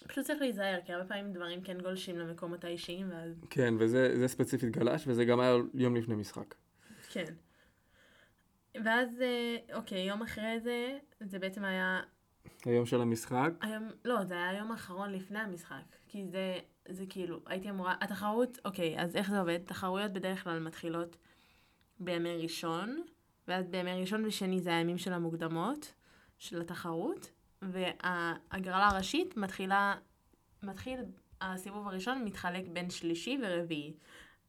פשוט 0.07 0.25
צריך 0.25 0.41
להיזהר, 0.41 0.79
כי 0.87 0.93
הרבה 0.93 1.09
פעמים 1.09 1.33
דברים 1.33 1.63
כן 1.63 1.81
גולשים 1.81 2.19
למקומות 2.19 2.65
האישיים 2.65 3.11
ואז... 3.11 3.45
כן, 3.51 3.75
וזה 3.79 4.29
ספציפית 4.29 4.71
גלש, 4.71 5.05
וזה 5.07 5.25
גם 5.25 5.41
היה 5.41 5.57
יום 5.75 5.97
לפני 5.97 6.15
משחק. 6.15 6.55
כן. 7.09 7.35
ואז, 8.85 9.09
אה, 9.21 9.57
אוקיי, 9.77 10.09
יום 10.09 10.23
אחרי 10.23 10.61
זה, 10.61 10.99
זה 11.21 11.39
בעצם 11.39 11.65
היה 11.65 12.01
היום 12.65 12.87
של 12.87 13.01
המשחק? 13.01 13.51
היום, 13.61 13.89
לא, 14.05 14.25
זה 14.25 14.35
היה 14.35 14.51
היום 14.51 14.73
האחרון 14.73 15.13
לפני 15.13 15.39
המשחק. 15.39 15.97
כי 16.09 16.27
זה, 16.27 16.59
זה 16.89 17.05
כאילו, 17.09 17.41
הייתי 17.47 17.71
אמורה, 17.71 17.95
התחרות, 18.01 18.59
אוקיי, 18.65 19.01
אז 19.01 19.17
איך 19.17 19.31
זה 19.31 19.41
עובד? 19.41 19.59
תחרויות 19.65 20.13
בדרך 20.13 20.45
כלל 20.45 20.59
מתחילות 20.59 21.17
בימי 22.01 22.37
ראשון, 22.43 23.03
ואז 23.49 23.69
בימי 23.69 24.01
ראשון 24.01 24.25
ושני 24.25 24.61
זה 24.61 24.77
הימים 24.77 24.99
של 24.99 25.13
המוקדמות, 25.13 25.95
של 26.39 26.61
התחרות, 26.61 27.31
והגרלה 27.63 28.89
הראשית 28.89 29.37
מתחילה, 29.37 29.95
מתחיל, 30.63 31.01
הסיבוב 31.41 31.89
הראשון 31.89 32.25
מתחלק 32.25 32.65
בין 32.73 32.91
שלישי 32.91 33.39
ורביעי. 33.43 33.95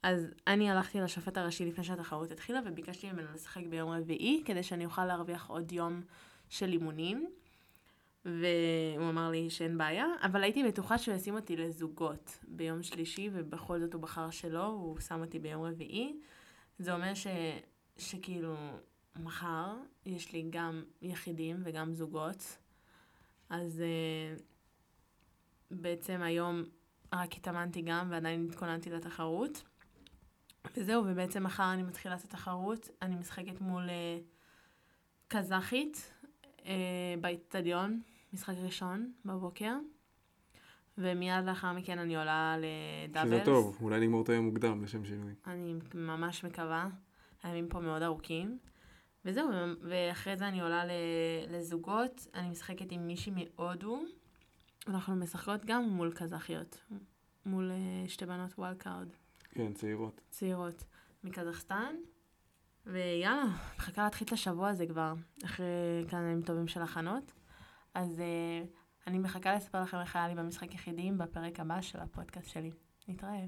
אז 0.04 0.28
אני 0.48 0.72
הלכתי 0.72 1.02
לשופט 1.02 1.38
הראשי 1.38 1.66
לפני 1.66 1.84
שהתחרות 1.84 2.32
התחילה 2.32 2.60
וביקשתי 2.66 3.12
ממנו 3.12 3.28
לשחק 3.34 3.62
ביום 3.70 3.92
רביעי, 3.92 4.44
כדי 4.46 4.64
שאני 4.64 4.86
אוכל 4.86 5.06
להרוויח 5.06 5.50
עוד 5.50 5.72
יום 5.72 6.02
של 6.50 6.72
אימונים. 6.72 7.30
והוא 8.26 9.10
אמר 9.10 9.30
לי 9.30 9.50
שאין 9.50 9.78
בעיה, 9.78 10.06
אבל 10.22 10.44
הייתי 10.44 10.64
בטוחה 10.64 10.98
שהוא 10.98 11.16
ישים 11.16 11.36
אותי 11.36 11.58
לזוגות 11.58 12.40
ביום 12.48 12.84
שלישי, 12.84 13.30
ובכל 13.34 13.80
זאת 13.80 13.94
הוא 13.94 14.02
בחר 14.02 14.30
שלא, 14.30 14.66
הוא 14.66 15.00
שם 15.00 15.22
אותי 15.22 15.40
ביום 15.40 15.64
רביעי. 15.64 16.20
זה 16.80 16.94
אומר 16.94 17.14
ש, 17.14 17.28
שכאילו, 17.98 18.56
מחר 19.16 19.76
יש 20.06 20.34
לי 20.34 20.48
גם 20.50 20.84
יחידים 21.02 21.62
וגם 21.64 21.94
זוגות, 21.94 22.58
אז 23.50 23.84
uh, 24.38 24.42
בעצם 25.72 26.22
היום 26.22 26.64
רק 27.14 27.34
התאמנתי 27.34 27.82
גם 27.82 28.08
ועדיין 28.12 28.48
התכוננתי 28.50 28.90
לתחרות. 28.90 29.64
וזהו, 30.76 31.04
ובעצם 31.08 31.44
מחר 31.44 31.74
אני 31.74 31.84
מתחילה 31.84 32.16
את 32.16 32.24
התחרות, 32.24 32.90
אני 33.02 33.16
משחקת 33.16 33.62
מול 33.62 33.90
uh, 33.90 33.92
קזחית, 35.28 36.14
באיצטדיון, 37.22 38.02
משחק 38.34 38.54
ראשון 38.64 39.12
בבוקר, 39.26 39.76
ומיד 40.98 41.46
לאחר 41.46 41.74
מכן 41.74 42.00
אני 42.00 42.18
עולה 42.18 42.56
לדאבלס. 42.58 43.34
שזה 43.34 43.46
טוב, 43.46 43.78
אולי 43.82 44.00
נגמור 44.00 44.22
את 44.22 44.30
היום 44.30 44.46
מוקדם 44.46 44.84
לשם 44.84 45.06
שינוי. 45.06 45.34
אני 45.48 45.74
ממש 45.94 46.46
מקווה, 46.46 46.88
הימים 47.44 47.70
פה 47.70 47.80
מאוד 47.80 48.02
ארוכים. 48.02 48.58
וזהו, 49.26 49.50
ואחרי 49.82 50.38
זה 50.38 50.48
אני 50.48 50.62
עולה 50.62 50.84
לזוגות, 51.50 52.28
אני 52.34 52.50
משחקת 52.50 52.92
עם 52.92 53.08
מישהי 53.08 53.32
מהודו, 53.32 54.02
אנחנו 54.88 55.16
משחקות 55.16 55.66
גם 55.66 55.84
מול 55.84 56.12
קזחיות, 56.12 56.82
מול 57.46 57.72
אה, 57.72 58.10
שתי 58.10 58.26
בנות 58.26 58.54
wild 58.58 58.74
card. 58.74 59.08
כן, 59.50 59.74
צעירות. 59.74 60.22
צעירות. 60.30 60.84
מקזחסטן. 61.24 61.96
ויאללה, 62.86 63.44
מחכה 63.78 64.04
להתחיל 64.04 64.28
את 64.28 64.34
השבוע 64.34 64.70
הזה 64.70 64.86
כבר, 64.88 65.14
אחרי 65.46 65.66
כמה 66.10 66.20
ימים 66.20 66.42
טובים 66.42 66.68
של 66.68 66.82
הכנות. 66.82 67.32
אז 67.94 68.20
אה, 68.20 68.68
אני 69.08 69.20
מחכה 69.20 69.56
לספר 69.56 69.82
לכם 69.82 69.98
איך 69.98 70.16
היה 70.16 70.28
לי 70.28 70.36
במשחק 70.36 70.74
יחידים 70.74 71.18
בפרק 71.18 71.60
הבא 71.60 71.82
של 71.82 72.00
הפודקאסט 72.00 72.50
שלי. 72.50 72.72
נתראה. 73.08 73.46